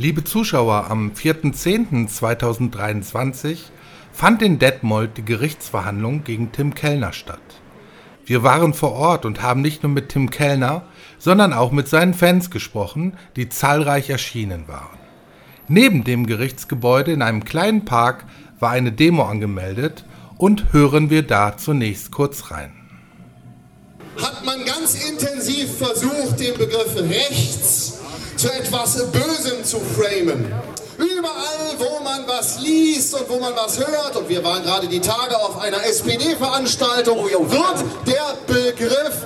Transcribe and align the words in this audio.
Liebe 0.00 0.22
Zuschauer, 0.22 0.90
am 0.90 1.10
4.10.2023 1.10 3.58
fand 4.12 4.42
in 4.42 4.60
Detmold 4.60 5.16
die 5.16 5.24
Gerichtsverhandlung 5.24 6.22
gegen 6.22 6.52
Tim 6.52 6.72
Kellner 6.72 7.12
statt. 7.12 7.40
Wir 8.24 8.44
waren 8.44 8.74
vor 8.74 8.92
Ort 8.92 9.24
und 9.24 9.42
haben 9.42 9.60
nicht 9.60 9.82
nur 9.82 9.90
mit 9.90 10.10
Tim 10.10 10.30
Kellner, 10.30 10.84
sondern 11.18 11.52
auch 11.52 11.72
mit 11.72 11.88
seinen 11.88 12.14
Fans 12.14 12.52
gesprochen, 12.52 13.14
die 13.34 13.48
zahlreich 13.48 14.08
erschienen 14.08 14.68
waren. 14.68 15.00
Neben 15.66 16.04
dem 16.04 16.26
Gerichtsgebäude 16.26 17.10
in 17.10 17.20
einem 17.20 17.42
kleinen 17.42 17.84
Park 17.84 18.24
war 18.60 18.70
eine 18.70 18.92
Demo 18.92 19.24
angemeldet 19.24 20.04
und 20.36 20.72
hören 20.72 21.10
wir 21.10 21.24
da 21.24 21.56
zunächst 21.56 22.12
kurz 22.12 22.52
rein. 22.52 22.70
Hat 24.22 24.44
man 24.44 24.64
ganz 24.64 25.08
intensiv 25.08 25.76
versucht, 25.76 26.38
den 26.38 26.56
Begriff 26.56 26.94
rechts 26.96 27.97
zu 28.38 28.50
etwas 28.52 28.96
Bösem 29.10 29.64
zu 29.64 29.80
framen. 29.80 30.54
Überall, 30.96 31.74
wo 31.78 31.98
man 32.02 32.26
was 32.28 32.60
liest 32.60 33.12
und 33.14 33.28
wo 33.28 33.38
man 33.38 33.54
was 33.56 33.78
hört, 33.78 34.16
und 34.16 34.28
wir 34.28 34.44
waren 34.44 34.62
gerade 34.62 34.86
die 34.86 35.00
Tage 35.00 35.36
auf 35.36 35.60
einer 35.60 35.84
SPD-Veranstaltung, 35.84 37.24
wird 37.24 37.84
der 38.06 38.36
Begriff 38.46 39.16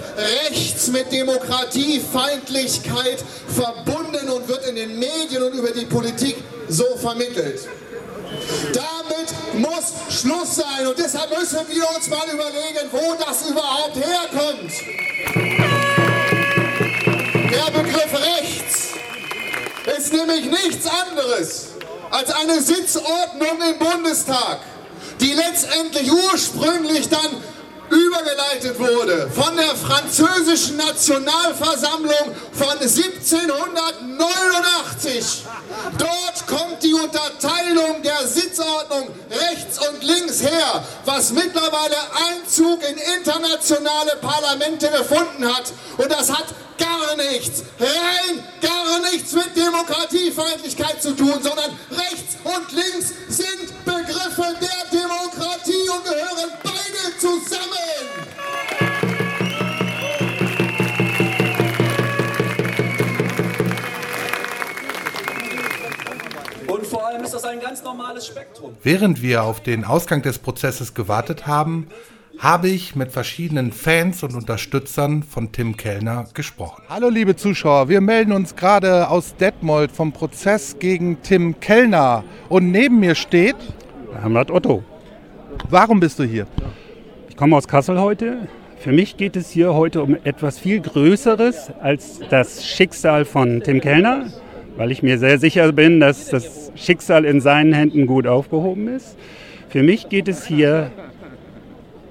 rechts 0.47 0.88
mit 0.88 1.12
Demokratiefeindlichkeit 1.12 3.23
verbunden 3.55 4.30
und 4.30 4.48
wird 4.48 4.66
in 4.66 4.77
den 4.77 4.98
Medien 4.98 5.43
und 5.43 5.52
über 5.55 5.73
die 5.73 5.85
Politik 5.85 6.37
so 6.69 6.97
vermittelt. 6.97 7.69
Damit 8.73 9.29
muss 9.55 9.93
Schluss 10.09 10.57
sein 10.57 10.87
und 10.87 10.99
deshalb 10.99 11.38
müssen 11.38 11.60
wir 11.69 11.87
uns 11.95 12.09
mal 12.09 12.27
überlegen, 12.33 12.88
wo 12.91 13.15
das 13.24 13.43
überhaupt 13.49 13.97
herkommt. 13.97 14.73
Der 17.51 17.71
Begriff 17.71 18.15
rechts 18.15 18.82
ist 19.87 20.13
nämlich 20.13 20.47
nichts 20.47 20.87
anderes 20.87 21.69
als 22.11 22.31
eine 22.31 22.61
Sitzordnung 22.61 23.59
im 23.71 23.79
Bundestag, 23.79 24.61
die 25.21 25.33
letztendlich 25.33 26.13
ursprünglich 26.13 27.09
dann 27.09 27.43
übergeleitet 27.93 28.79
wurde 28.79 29.29
von 29.30 29.57
der 29.57 29.74
französischen 29.77 30.77
Nationalversammlung 30.77 32.35
von 32.52 32.71
1789. 32.71 35.45
Dort 35.99 36.46
kommt 36.46 36.83
die 36.83 36.95
Unterteilung 36.95 38.01
der 38.02 38.27
Sitzordnung 38.27 39.09
rechts 39.30 39.79
und 39.87 40.02
links 40.02 40.41
her, 40.43 40.83
was 41.15 41.30
mittlerweile 41.32 41.96
Einzug 42.30 42.82
in 42.88 42.96
internationale 43.18 44.16
Parlamente 44.21 44.88
gefunden 44.88 45.45
hat. 45.45 45.71
Und 45.99 46.10
das 46.10 46.30
hat 46.30 46.46
gar 46.79 47.16
nichts, 47.16 47.63
rein 47.79 48.43
gar 48.63 48.99
nichts 49.13 49.33
mit 49.33 49.55
Demokratiefeindlichkeit 49.55 51.02
zu 51.02 51.15
tun, 51.15 51.38
sondern 51.43 51.71
rechts 51.90 52.37
und 52.45 52.73
links 52.73 53.13
sind 53.29 53.85
Begriffe 53.85 54.57
der 54.60 55.01
Demokratie 55.01 55.88
und 55.90 56.05
gehören 56.05 56.51
beide 56.63 57.18
zusammen. 57.18 57.82
Allem 67.12 67.25
ist 67.25 67.34
das 67.34 67.44
ein 67.44 67.60
ganz 67.60 67.82
normales 67.82 68.27
Spektrum. 68.27 68.75
Während 68.82 69.22
wir 69.22 69.44
auf 69.44 69.60
den 69.60 69.84
Ausgang 69.84 70.22
des 70.22 70.38
Prozesses 70.38 70.94
gewartet 70.94 71.47
haben, 71.47 71.88
habe 72.38 72.69
ich 72.69 72.97
mit 72.97 73.12
verschiedenen 73.12 73.72
Fans 73.72 74.22
und 74.22 74.34
Unterstützern 74.34 75.22
von 75.22 75.53
Tim 75.53 75.77
Kellner 75.77 76.27
gesprochen. 76.33 76.83
Hallo 76.88 77.10
liebe 77.10 77.37
Zuschauer, 77.37 77.88
wir 77.88 78.00
melden 78.00 78.33
uns 78.33 78.56
gerade 78.56 79.09
aus 79.09 79.37
Detmold 79.37 79.93
vom 79.93 80.12
Prozess 80.12 80.77
gegen 80.78 81.21
Tim 81.22 81.60
Kellner 81.60 82.25
und 82.49 82.71
neben 82.71 83.00
mir 83.00 83.15
steht 83.15 83.56
Hermann 84.19 84.50
Otto. 84.50 84.83
Warum 85.69 86.00
bist 86.00 86.19
du 86.19 86.25
hier? 86.25 86.47
Ich 87.28 87.37
komme 87.37 87.56
aus 87.56 87.69
Kassel 87.69 88.00
heute. 88.00 88.49
Für 88.79 88.93
mich 88.93 89.17
geht 89.19 89.37
es 89.37 89.50
hier 89.50 89.75
heute 89.75 90.03
um 90.03 90.17
etwas 90.25 90.59
viel 90.59 90.81
Größeres 90.81 91.71
als 91.81 92.21
das 92.31 92.67
Schicksal 92.67 93.27
von 93.27 93.61
Tim 93.62 93.81
Kellner, 93.81 94.27
weil 94.77 94.91
ich 94.91 95.03
mir 95.03 95.19
sehr 95.19 95.38
sicher 95.38 95.71
bin, 95.72 96.00
dass 96.00 96.28
das 96.28 96.72
Schicksal 96.75 97.25
in 97.25 97.41
seinen 97.41 97.72
Händen 97.72 98.06
gut 98.06 98.27
aufgehoben 98.27 98.88
ist. 98.88 99.16
Für 99.69 99.83
mich 99.83 100.09
geht 100.09 100.28
es 100.28 100.47
hier 100.47 100.91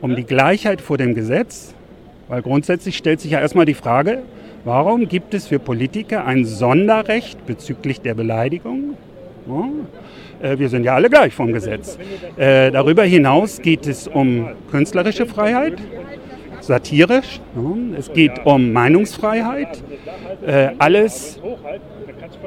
um 0.01 0.15
die 0.15 0.23
Gleichheit 0.23 0.81
vor 0.81 0.97
dem 0.97 1.13
Gesetz, 1.13 1.73
weil 2.27 2.41
grundsätzlich 2.41 2.97
stellt 2.97 3.21
sich 3.21 3.31
ja 3.31 3.39
erstmal 3.39 3.65
die 3.65 3.73
Frage, 3.73 4.23
warum 4.63 5.07
gibt 5.07 5.33
es 5.33 5.47
für 5.47 5.59
Politiker 5.59 6.25
ein 6.25 6.45
Sonderrecht 6.45 7.45
bezüglich 7.45 8.01
der 8.01 8.13
Beleidigung? 8.13 8.95
Ja, 9.47 10.49
äh, 10.49 10.59
wir 10.59 10.69
sind 10.69 10.83
ja 10.83 10.95
alle 10.95 11.09
gleich 11.09 11.33
vom 11.33 11.53
Gesetz. 11.53 11.97
Äh, 12.37 12.71
darüber 12.71 13.03
hinaus 13.03 13.61
geht 13.61 13.87
es 13.87 14.07
um 14.07 14.49
künstlerische 14.69 15.25
Freiheit, 15.25 15.73
satirisch, 16.61 17.41
ja, 17.55 17.97
es 17.97 18.13
geht 18.13 18.45
um 18.45 18.71
Meinungsfreiheit, 18.71 19.83
äh, 20.45 20.69
alles 20.77 21.39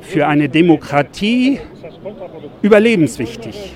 für 0.00 0.26
eine 0.26 0.48
Demokratie 0.48 1.60
überlebenswichtig. 2.62 3.74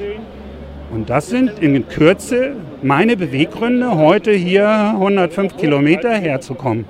Und 0.90 1.10
das 1.10 1.28
sind 1.28 1.58
in 1.58 1.86
Kürze 1.88 2.56
meine 2.82 3.16
Beweggründe, 3.16 3.96
heute 3.96 4.32
hier 4.32 4.68
105 4.68 5.56
Kilometer 5.56 6.12
herzukommen. 6.12 6.86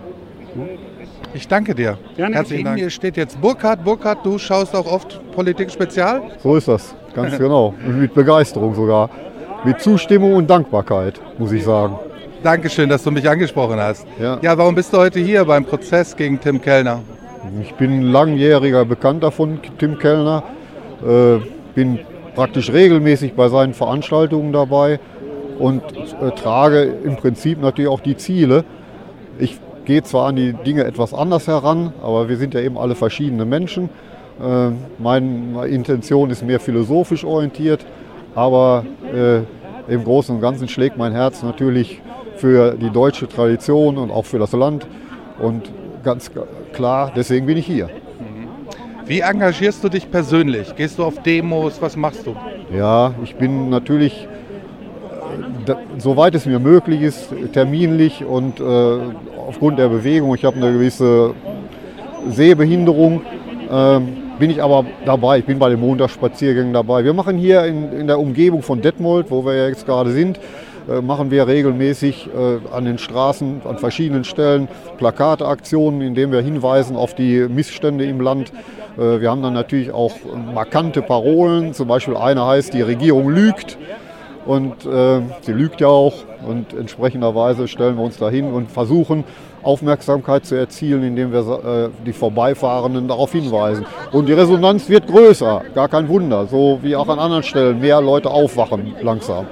Ich 1.34 1.48
danke 1.48 1.74
dir. 1.74 1.98
Gerne. 2.16 2.36
Herzlichen 2.36 2.64
Dank. 2.64 2.78
Hier 2.78 2.90
steht 2.90 3.16
jetzt 3.16 3.40
Burkhard. 3.40 3.84
Burkhard, 3.84 4.24
du 4.24 4.38
schaust 4.38 4.74
auch 4.74 4.90
oft 4.90 5.20
Politik 5.32 5.70
Spezial. 5.70 6.22
So 6.42 6.56
ist 6.56 6.68
das, 6.68 6.94
ganz 7.14 7.36
genau. 7.36 7.74
Mit 7.86 8.14
Begeisterung 8.14 8.74
sogar. 8.74 9.10
Mit 9.64 9.80
Zustimmung 9.80 10.34
und 10.34 10.48
Dankbarkeit, 10.48 11.20
muss 11.38 11.52
ich 11.52 11.64
sagen. 11.64 11.98
Dankeschön, 12.42 12.88
dass 12.88 13.02
du 13.02 13.10
mich 13.10 13.28
angesprochen 13.28 13.78
hast. 13.78 14.06
Ja. 14.20 14.38
ja, 14.40 14.56
warum 14.56 14.74
bist 14.74 14.92
du 14.92 14.98
heute 14.98 15.18
hier 15.18 15.44
beim 15.44 15.64
Prozess 15.64 16.14
gegen 16.14 16.40
Tim 16.40 16.60
Kellner? 16.60 17.00
Ich 17.62 17.74
bin 17.74 18.02
langjähriger 18.02 18.84
Bekannter 18.84 19.30
von 19.30 19.60
Tim 19.78 19.98
Kellner, 19.98 20.42
äh, 21.06 21.38
bin 21.74 22.00
praktisch 22.34 22.72
regelmäßig 22.72 23.34
bei 23.34 23.48
seinen 23.48 23.74
Veranstaltungen 23.74 24.52
dabei 24.52 24.98
und 25.58 25.82
äh, 26.20 26.30
trage 26.32 26.82
im 26.82 27.16
Prinzip 27.16 27.60
natürlich 27.60 27.90
auch 27.90 28.00
die 28.00 28.16
Ziele. 28.16 28.64
Ich 29.38 29.58
gehe 29.84 30.02
zwar 30.02 30.28
an 30.28 30.36
die 30.36 30.52
Dinge 30.52 30.84
etwas 30.84 31.14
anders 31.14 31.46
heran, 31.46 31.92
aber 32.02 32.28
wir 32.28 32.36
sind 32.36 32.54
ja 32.54 32.60
eben 32.60 32.76
alle 32.76 32.94
verschiedene 32.94 33.44
Menschen. 33.44 33.88
Äh, 34.40 34.70
meine 34.98 35.66
Intention 35.66 36.30
ist 36.30 36.44
mehr 36.44 36.60
philosophisch 36.60 37.24
orientiert, 37.24 37.84
aber 38.34 38.84
im 39.88 40.04
Großen 40.04 40.34
und 40.34 40.40
Ganzen 40.40 40.68
schlägt 40.68 40.98
mein 40.98 41.12
Herz 41.12 41.42
natürlich 41.42 42.00
für 42.36 42.74
die 42.74 42.90
deutsche 42.90 43.26
Tradition 43.26 43.96
und 43.96 44.10
auch 44.10 44.26
für 44.26 44.38
das 44.38 44.52
Land. 44.52 44.86
Und 45.40 45.72
ganz 46.08 46.30
klar, 46.72 47.12
deswegen 47.14 47.44
bin 47.44 47.58
ich 47.58 47.66
hier. 47.66 47.90
Wie 49.04 49.20
engagierst 49.20 49.84
du 49.84 49.90
dich 49.90 50.10
persönlich? 50.10 50.74
Gehst 50.74 50.98
du 50.98 51.04
auf 51.04 51.22
Demos? 51.22 51.82
Was 51.82 51.96
machst 51.96 52.26
du? 52.26 52.34
Ja, 52.74 53.12
ich 53.22 53.36
bin 53.36 53.68
natürlich, 53.68 54.26
äh, 55.66 55.74
soweit 55.98 56.34
es 56.34 56.46
mir 56.46 56.60
möglich 56.60 57.02
ist, 57.02 57.28
terminlich 57.52 58.24
und 58.24 58.58
äh, 58.58 58.64
aufgrund 59.36 59.78
der 59.78 59.88
Bewegung, 59.88 60.34
ich 60.34 60.46
habe 60.46 60.56
eine 60.56 60.72
gewisse 60.72 61.34
Sehbehinderung, 62.30 63.20
äh, 63.70 64.00
bin 64.38 64.48
ich 64.48 64.62
aber 64.62 64.86
dabei. 65.04 65.40
Ich 65.40 65.44
bin 65.44 65.58
bei 65.58 65.68
den 65.68 65.80
Montagsspaziergängen 65.80 66.72
dabei. 66.72 67.04
Wir 67.04 67.12
machen 67.12 67.36
hier 67.36 67.66
in, 67.66 67.92
in 67.92 68.06
der 68.06 68.18
Umgebung 68.18 68.62
von 68.62 68.80
Detmold, 68.80 69.30
wo 69.30 69.44
wir 69.44 69.68
jetzt 69.68 69.84
gerade 69.84 70.10
sind, 70.12 70.40
machen 71.02 71.30
wir 71.30 71.46
regelmäßig 71.46 72.28
äh, 72.28 72.74
an 72.74 72.84
den 72.84 72.98
Straßen, 72.98 73.62
an 73.64 73.78
verschiedenen 73.78 74.24
Stellen 74.24 74.68
Plakateaktionen, 74.96 76.00
indem 76.00 76.32
wir 76.32 76.40
hinweisen 76.40 76.96
auf 76.96 77.14
die 77.14 77.46
Missstände 77.48 78.04
im 78.04 78.20
Land. 78.20 78.52
Äh, 78.96 79.20
wir 79.20 79.30
haben 79.30 79.42
dann 79.42 79.54
natürlich 79.54 79.90
auch 79.92 80.14
markante 80.54 81.02
Parolen, 81.02 81.74
zum 81.74 81.88
Beispiel 81.88 82.16
eine 82.16 82.46
heißt, 82.46 82.74
die 82.74 82.82
Regierung 82.82 83.28
lügt. 83.28 83.78
Und 84.46 84.86
äh, 84.86 85.20
sie 85.42 85.52
lügt 85.52 85.80
ja 85.82 85.88
auch 85.88 86.14
und 86.46 86.72
entsprechenderweise 86.72 87.68
stellen 87.68 87.96
wir 87.96 88.04
uns 88.04 88.16
dahin 88.16 88.50
und 88.50 88.70
versuchen 88.70 89.24
Aufmerksamkeit 89.62 90.46
zu 90.46 90.54
erzielen, 90.54 91.02
indem 91.02 91.32
wir 91.32 91.40
äh, 91.40 92.04
die 92.06 92.14
Vorbeifahrenden 92.14 93.08
darauf 93.08 93.32
hinweisen. 93.32 93.84
Und 94.10 94.26
die 94.26 94.32
Resonanz 94.32 94.88
wird 94.88 95.06
größer, 95.06 95.62
gar 95.74 95.88
kein 95.88 96.08
Wunder, 96.08 96.46
so 96.46 96.78
wie 96.80 96.96
auch 96.96 97.08
an 97.08 97.18
anderen 97.18 97.42
Stellen 97.42 97.78
mehr 97.80 98.00
Leute 98.00 98.30
aufwachen 98.30 98.94
langsam. 99.02 99.46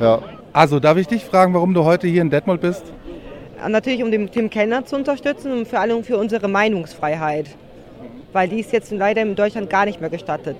Ja. 0.00 0.20
Also 0.52 0.80
darf 0.80 0.96
ich 0.96 1.06
dich 1.06 1.24
fragen, 1.24 1.54
warum 1.54 1.74
du 1.74 1.84
heute 1.84 2.08
hier 2.08 2.22
in 2.22 2.30
Detmold 2.30 2.60
bist? 2.60 2.82
Natürlich, 3.68 4.02
um 4.02 4.10
den 4.10 4.30
Tim 4.30 4.48
Kellner 4.48 4.84
zu 4.84 4.96
unterstützen 4.96 5.52
und 5.52 5.68
vor 5.68 5.80
allem 5.80 6.02
für 6.02 6.16
unsere 6.16 6.48
Meinungsfreiheit. 6.48 7.46
Weil 8.32 8.48
die 8.48 8.60
ist 8.60 8.72
jetzt 8.72 8.90
leider 8.90 9.22
in 9.22 9.36
Deutschland 9.36 9.68
gar 9.68 9.84
nicht 9.84 10.00
mehr 10.00 10.10
gestattet. 10.10 10.56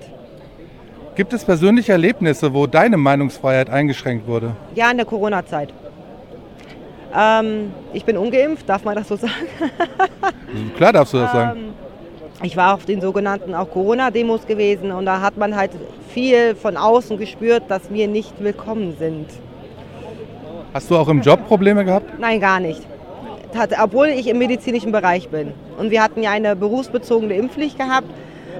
Gibt 1.15 1.33
es 1.33 1.43
persönliche 1.43 1.91
Erlebnisse, 1.91 2.53
wo 2.53 2.67
deine 2.67 2.97
Meinungsfreiheit 2.97 3.69
eingeschränkt 3.69 4.27
wurde? 4.27 4.55
Ja, 4.75 4.91
in 4.91 4.97
der 4.97 5.05
Corona-Zeit. 5.05 5.73
Ähm, 7.13 7.73
ich 7.91 8.05
bin 8.05 8.15
ungeimpft, 8.15 8.69
darf 8.69 8.85
man 8.85 8.95
das 8.95 9.07
so 9.07 9.17
sagen? 9.17 9.33
Klar 10.77 10.93
darfst 10.93 11.13
du 11.13 11.17
das 11.17 11.31
sagen. 11.33 11.73
Ich 12.43 12.57
war 12.57 12.73
auf 12.73 12.85
den 12.85 13.01
sogenannten 13.01 13.53
auch 13.53 13.69
Corona-Demos 13.69 14.47
gewesen 14.47 14.91
und 14.91 15.05
da 15.05 15.21
hat 15.21 15.37
man 15.37 15.55
halt 15.55 15.71
viel 16.09 16.55
von 16.55 16.75
außen 16.75 17.17
gespürt, 17.17 17.63
dass 17.67 17.91
wir 17.91 18.07
nicht 18.07 18.33
willkommen 18.43 18.95
sind. 18.97 19.27
Hast 20.73 20.89
du 20.89 20.97
auch 20.97 21.07
im 21.07 21.21
Job 21.21 21.47
Probleme 21.47 21.85
gehabt? 21.85 22.19
Nein, 22.19 22.39
gar 22.39 22.59
nicht. 22.59 22.81
Tat- 23.53 23.75
Obwohl 23.83 24.07
ich 24.07 24.27
im 24.27 24.39
medizinischen 24.39 24.91
Bereich 24.91 25.29
bin. 25.29 25.51
Und 25.77 25.91
wir 25.91 26.01
hatten 26.01 26.23
ja 26.23 26.31
eine 26.31 26.55
berufsbezogene 26.55 27.35
Impfpflicht 27.35 27.77
gehabt. 27.77 28.07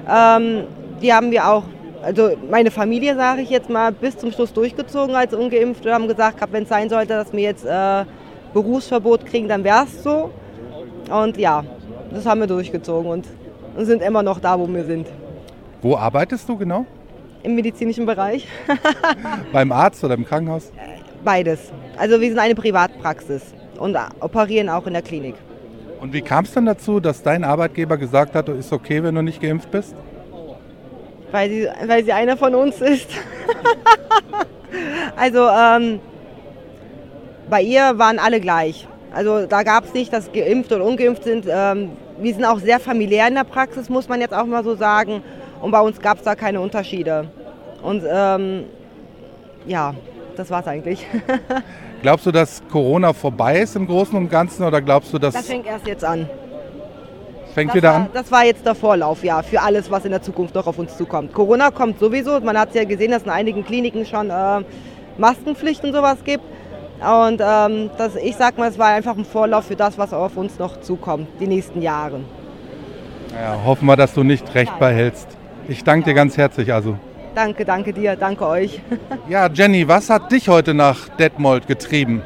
Ähm, 0.08 0.64
die 1.00 1.12
haben 1.12 1.30
wir 1.32 1.48
auch, 1.48 1.64
also 2.02 2.30
meine 2.50 2.70
Familie, 2.70 3.16
sage 3.16 3.42
ich 3.42 3.50
jetzt 3.50 3.68
mal, 3.70 3.90
bis 3.90 4.16
zum 4.16 4.30
Schluss 4.30 4.52
durchgezogen 4.52 5.16
als 5.16 5.34
Ungeimpfte. 5.34 5.92
haben 5.92 6.06
gesagt, 6.06 6.40
wenn 6.52 6.64
es 6.64 6.68
sein 6.68 6.88
sollte, 6.88 7.14
dass 7.14 7.32
wir 7.32 7.40
jetzt 7.40 7.64
äh, 7.64 8.04
Berufsverbot 8.52 9.26
kriegen, 9.26 9.48
dann 9.48 9.64
wäre 9.64 9.84
es 9.84 10.02
so. 10.04 10.30
Und 11.10 11.36
ja, 11.36 11.64
das 12.12 12.26
haben 12.26 12.40
wir 12.40 12.46
durchgezogen 12.46 13.10
und 13.10 13.26
und 13.76 13.86
sind 13.86 14.02
immer 14.02 14.22
noch 14.22 14.40
da, 14.40 14.58
wo 14.58 14.66
wir 14.68 14.84
sind. 14.84 15.06
Wo 15.80 15.96
arbeitest 15.96 16.48
du 16.48 16.56
genau? 16.56 16.86
Im 17.42 17.54
medizinischen 17.54 18.06
Bereich 18.06 18.46
Beim 19.52 19.72
Arzt 19.72 20.02
oder 20.04 20.14
im 20.14 20.24
Krankenhaus? 20.24 20.70
beides. 21.24 21.72
Also 21.96 22.20
wir 22.20 22.28
sind 22.28 22.38
eine 22.38 22.54
Privatpraxis 22.54 23.54
und 23.78 23.96
operieren 24.20 24.68
auch 24.68 24.86
in 24.86 24.92
der 24.92 25.02
Klinik. 25.02 25.36
Und 26.00 26.12
wie 26.12 26.20
kam 26.20 26.44
es 26.44 26.52
dann 26.52 26.66
dazu, 26.66 26.98
dass 26.98 27.22
dein 27.22 27.44
Arbeitgeber 27.44 27.96
gesagt 27.96 28.34
hat, 28.34 28.48
ist 28.48 28.72
okay, 28.72 29.04
wenn 29.04 29.14
du 29.14 29.22
nicht 29.22 29.40
geimpft 29.40 29.70
bist? 29.70 29.94
weil 31.32 31.50
sie, 31.50 31.68
weil 31.86 32.04
sie 32.04 32.12
einer 32.12 32.36
von 32.36 32.54
uns 32.54 32.80
ist. 32.80 33.08
also 35.16 35.48
ähm, 35.48 35.98
bei 37.50 37.62
ihr 37.62 37.98
waren 37.98 38.18
alle 38.18 38.40
gleich. 38.40 38.86
Also 39.12 39.46
da 39.46 39.62
gab 39.62 39.84
es 39.84 39.94
nicht, 39.94 40.12
dass 40.12 40.30
geimpft 40.32 40.72
oder 40.72 40.84
ungeimpft 40.84 41.24
sind. 41.24 41.46
Ähm, 41.48 41.90
wir 42.18 42.34
sind 42.34 42.44
auch 42.44 42.58
sehr 42.58 42.78
familiär 42.80 43.28
in 43.28 43.34
der 43.34 43.44
Praxis, 43.44 43.88
muss 43.88 44.08
man 44.08 44.20
jetzt 44.20 44.34
auch 44.34 44.46
mal 44.46 44.62
so 44.64 44.74
sagen. 44.74 45.22
Und 45.60 45.70
bei 45.70 45.80
uns 45.80 46.00
gab 46.00 46.18
es 46.18 46.24
da 46.24 46.34
keine 46.34 46.60
Unterschiede. 46.60 47.28
Und 47.82 48.02
ähm, 48.10 48.64
ja, 49.66 49.94
das 50.36 50.50
war's 50.50 50.66
eigentlich. 50.66 51.06
Glaubst 52.02 52.26
du, 52.26 52.32
dass 52.32 52.62
Corona 52.70 53.12
vorbei 53.12 53.60
ist 53.60 53.76
im 53.76 53.86
Großen 53.86 54.16
und 54.16 54.28
Ganzen 54.28 54.64
oder 54.64 54.80
glaubst 54.80 55.12
du, 55.12 55.18
dass 55.18 55.34
Das 55.34 55.46
fängt 55.46 55.66
erst 55.66 55.86
jetzt 55.86 56.04
an. 56.04 56.28
es 57.46 57.52
fängt 57.52 57.70
Das 57.70 57.76
wieder 57.76 57.88
war, 57.90 57.96
an? 57.96 58.08
das 58.12 58.32
war 58.32 58.44
jetzt 58.44 58.66
der 58.66 58.74
Vorlauf, 58.74 59.22
ja, 59.22 59.40
für 59.42 59.60
alles, 59.60 59.88
was 59.88 60.04
in 60.04 60.10
der 60.10 60.20
Zukunft 60.22 60.54
noch 60.56 60.66
auf 60.66 60.78
uns 60.78 60.96
zukommt. 60.96 61.32
Corona 61.32 61.70
kommt 61.70 62.00
sowieso. 62.00 62.40
Man 62.40 62.58
hat 62.58 62.74
ja 62.74 62.82
gesehen, 62.84 63.12
dass 63.12 63.20
es 63.22 63.26
in 63.26 63.30
einigen 63.32 63.64
Kliniken 63.64 64.04
schon 64.04 64.30
äh, 64.30 64.60
Maskenpflicht 65.16 65.84
und 65.84 65.92
sowas 65.92 66.18
gibt. 66.24 66.42
Und 67.02 67.40
ähm, 67.44 67.90
das, 67.98 68.14
ich 68.14 68.36
sag 68.36 68.58
mal, 68.58 68.68
es 68.68 68.78
war 68.78 68.88
einfach 68.88 69.16
ein 69.16 69.24
Vorlauf 69.24 69.66
für 69.66 69.76
das, 69.76 69.98
was 69.98 70.12
auf 70.12 70.36
uns 70.36 70.58
noch 70.58 70.80
zukommt, 70.80 71.26
die 71.40 71.48
nächsten 71.48 71.82
Jahre. 71.82 72.20
Ja, 73.34 73.58
hoffen 73.64 73.86
wir, 73.86 73.96
dass 73.96 74.14
du 74.14 74.22
nicht 74.22 74.54
recht 74.54 74.78
behältst. 74.78 75.26
Ich 75.68 75.82
danke 75.82 76.10
dir 76.10 76.14
ganz 76.14 76.36
herzlich 76.36 76.72
also. 76.72 76.96
Danke, 77.34 77.64
danke 77.64 77.92
dir, 77.92 78.14
danke 78.14 78.46
euch. 78.46 78.80
Ja, 79.28 79.48
Jenny, 79.48 79.88
was 79.88 80.10
hat 80.10 80.30
dich 80.30 80.48
heute 80.48 80.74
nach 80.74 81.08
Detmold 81.08 81.66
getrieben? 81.66 82.22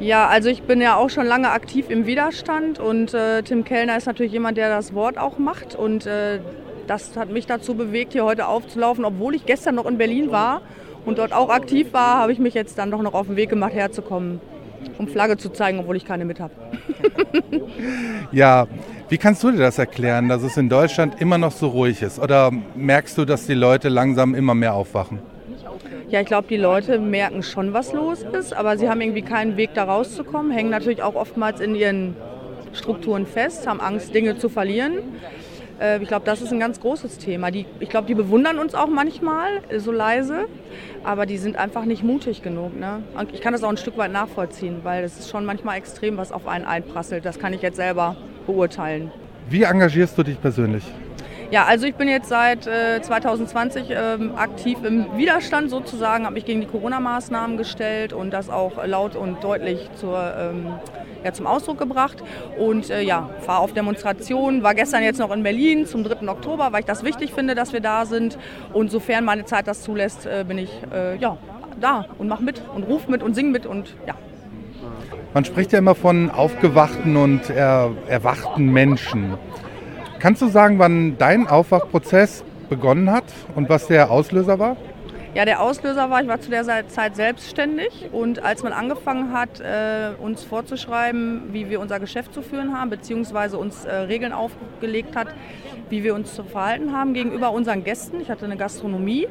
Ja, 0.00 0.28
also 0.28 0.48
ich 0.48 0.62
bin 0.62 0.80
ja 0.80 0.96
auch 0.96 1.10
schon 1.10 1.26
lange 1.26 1.50
aktiv 1.50 1.86
im 1.88 2.06
Widerstand 2.06 2.78
und 2.78 3.14
äh, 3.14 3.42
Tim 3.42 3.64
Kellner 3.64 3.96
ist 3.96 4.06
natürlich 4.06 4.32
jemand, 4.32 4.56
der 4.56 4.68
das 4.68 4.94
Wort 4.94 5.18
auch 5.18 5.38
macht 5.38 5.74
und 5.74 6.06
äh, 6.06 6.40
das 6.86 7.16
hat 7.16 7.30
mich 7.30 7.46
dazu 7.46 7.74
bewegt, 7.74 8.12
hier 8.12 8.24
heute 8.24 8.46
aufzulaufen, 8.46 9.04
obwohl 9.04 9.34
ich 9.34 9.46
gestern 9.46 9.74
noch 9.74 9.86
in 9.86 9.98
Berlin 9.98 10.30
war 10.30 10.60
und 11.04 11.18
dort 11.18 11.32
auch 11.32 11.50
aktiv 11.50 11.92
war, 11.92 12.18
habe 12.18 12.32
ich 12.32 12.38
mich 12.38 12.54
jetzt 12.54 12.78
dann 12.78 12.90
doch 12.90 13.02
noch 13.02 13.14
auf 13.14 13.26
den 13.26 13.36
Weg 13.36 13.50
gemacht, 13.50 13.74
herzukommen, 13.74 14.40
um 14.98 15.08
Flagge 15.08 15.36
zu 15.36 15.50
zeigen, 15.50 15.78
obwohl 15.80 15.96
ich 15.96 16.04
keine 16.04 16.24
mit 16.24 16.40
habe. 16.40 16.52
Ja, 18.32 18.66
wie 19.08 19.18
kannst 19.18 19.42
du 19.44 19.50
dir 19.50 19.58
das 19.58 19.78
erklären, 19.78 20.28
dass 20.28 20.42
es 20.42 20.56
in 20.56 20.68
Deutschland 20.68 21.20
immer 21.20 21.38
noch 21.38 21.52
so 21.52 21.68
ruhig 21.68 22.02
ist? 22.02 22.18
Oder 22.18 22.50
merkst 22.74 23.16
du, 23.18 23.24
dass 23.24 23.46
die 23.46 23.54
Leute 23.54 23.88
langsam 23.88 24.34
immer 24.34 24.54
mehr 24.54 24.74
aufwachen? 24.74 25.20
Ja, 26.08 26.20
ich 26.20 26.26
glaube, 26.26 26.48
die 26.48 26.56
Leute 26.56 26.98
merken 26.98 27.42
schon, 27.42 27.72
was 27.72 27.92
los 27.92 28.24
ist, 28.38 28.52
aber 28.52 28.76
sie 28.76 28.88
haben 28.88 29.00
irgendwie 29.00 29.22
keinen 29.22 29.56
Weg 29.56 29.70
da 29.74 29.84
rauszukommen, 29.84 30.52
hängen 30.52 30.70
natürlich 30.70 31.02
auch 31.02 31.14
oftmals 31.14 31.60
in 31.60 31.74
ihren 31.74 32.16
Strukturen 32.72 33.26
fest, 33.26 33.66
haben 33.66 33.80
Angst, 33.80 34.14
Dinge 34.14 34.36
zu 34.36 34.48
verlieren. 34.48 34.98
Äh, 35.80 35.98
Ich 36.02 36.08
glaube, 36.08 36.24
das 36.24 36.40
ist 36.40 36.52
ein 36.52 36.60
ganz 36.60 36.80
großes 36.80 37.18
Thema. 37.18 37.50
Die, 37.50 37.66
ich 37.80 37.88
glaube, 37.88 38.06
die 38.06 38.14
bewundern 38.14 38.58
uns 38.58 38.74
auch 38.74 38.88
manchmal 38.88 39.48
äh, 39.68 39.78
so 39.78 39.92
leise, 39.92 40.46
aber 41.02 41.26
die 41.26 41.38
sind 41.38 41.56
einfach 41.56 41.84
nicht 41.84 42.02
mutig 42.02 42.42
genug. 42.42 42.78
Ne? 42.78 43.02
Ich 43.32 43.40
kann 43.40 43.52
das 43.52 43.62
auch 43.62 43.70
ein 43.70 43.76
Stück 43.76 43.96
weit 43.98 44.12
nachvollziehen, 44.12 44.80
weil 44.82 45.04
es 45.04 45.18
ist 45.18 45.30
schon 45.30 45.44
manchmal 45.44 45.78
extrem, 45.78 46.16
was 46.16 46.32
auf 46.32 46.46
einen 46.46 46.64
einprasselt. 46.64 47.24
Das 47.24 47.38
kann 47.38 47.52
ich 47.52 47.62
jetzt 47.62 47.76
selber 47.76 48.16
beurteilen. 48.46 49.10
Wie 49.48 49.62
engagierst 49.62 50.16
du 50.16 50.22
dich 50.22 50.40
persönlich? 50.40 50.84
Ja, 51.50 51.66
also 51.66 51.86
ich 51.86 51.94
bin 51.94 52.08
jetzt 52.08 52.28
seit 52.28 52.66
äh, 52.66 53.00
2020 53.02 53.88
ähm, 53.90 54.34
aktiv 54.34 54.78
im 54.82 55.06
Widerstand 55.16 55.70
sozusagen, 55.70 56.24
habe 56.24 56.34
mich 56.34 56.46
gegen 56.46 56.60
die 56.62 56.66
Corona-Maßnahmen 56.66 57.58
gestellt 57.58 58.12
und 58.12 58.30
das 58.32 58.48
auch 58.48 58.84
laut 58.86 59.14
und 59.14 59.44
deutlich 59.44 59.88
zur, 60.00 60.34
ähm, 60.36 60.66
ja, 61.24 61.32
zum 61.32 61.46
Ausdruck 61.46 61.78
gebracht. 61.78 62.22
Und 62.58 62.90
äh, 62.90 63.00
ja, 63.02 63.30
fahre 63.40 63.60
auf 63.60 63.72
Demonstrationen, 63.72 64.62
war 64.62 64.74
gestern 64.74 65.02
jetzt 65.02 65.18
noch 65.18 65.32
in 65.32 65.42
Berlin 65.42 65.86
zum 65.86 66.04
3. 66.04 66.28
Oktober, 66.28 66.68
weil 66.72 66.80
ich 66.80 66.86
das 66.86 67.02
wichtig 67.02 67.32
finde, 67.32 67.54
dass 67.54 67.72
wir 67.72 67.80
da 67.80 68.06
sind. 68.06 68.38
Und 68.72 68.90
sofern 68.90 69.24
meine 69.24 69.44
Zeit 69.44 69.66
das 69.66 69.82
zulässt, 69.82 70.26
äh, 70.26 70.44
bin 70.46 70.58
ich 70.58 70.70
äh, 70.92 71.16
ja, 71.16 71.36
da 71.80 72.06
und 72.18 72.28
mache 72.28 72.42
mit 72.42 72.62
und 72.74 72.84
rufe 72.84 73.10
mit 73.10 73.22
und 73.22 73.34
singe 73.34 73.50
mit 73.50 73.66
und 73.66 73.96
ja. 74.06 74.14
Man 75.32 75.44
spricht 75.44 75.72
ja 75.72 75.80
immer 75.80 75.96
von 75.96 76.30
aufgewachten 76.30 77.16
und 77.16 77.50
er, 77.50 77.90
erwachten 78.06 78.72
Menschen. 78.72 79.34
Kannst 80.20 80.42
du 80.42 80.48
sagen, 80.48 80.78
wann 80.78 81.18
dein 81.18 81.48
Aufwachprozess 81.48 82.44
begonnen 82.68 83.10
hat 83.10 83.24
und 83.56 83.68
was 83.68 83.88
der 83.88 84.10
Auslöser 84.10 84.58
war? 84.58 84.76
Ja, 85.34 85.44
der 85.44 85.60
Auslöser 85.60 86.10
war, 86.10 86.22
ich 86.22 86.28
war 86.28 86.40
zu 86.40 86.48
der 86.48 86.86
Zeit 86.86 87.16
selbstständig 87.16 88.10
und 88.12 88.44
als 88.44 88.62
man 88.62 88.72
angefangen 88.72 89.32
hat, 89.32 89.58
äh, 89.58 90.10
uns 90.22 90.44
vorzuschreiben, 90.44 91.52
wie 91.52 91.68
wir 91.68 91.80
unser 91.80 91.98
Geschäft 91.98 92.32
zu 92.32 92.40
führen 92.40 92.72
haben, 92.78 92.88
beziehungsweise 92.88 93.58
uns 93.58 93.84
äh, 93.84 93.92
Regeln 93.92 94.32
aufgelegt 94.32 95.16
hat, 95.16 95.26
wie 95.90 96.04
wir 96.04 96.14
uns 96.14 96.36
zu 96.36 96.44
verhalten 96.44 96.92
haben 96.92 97.14
gegenüber 97.14 97.50
unseren 97.50 97.82
Gästen. 97.82 98.20
Ich 98.20 98.30
hatte 98.30 98.44
eine 98.44 98.56
Gastronomie 98.56 99.26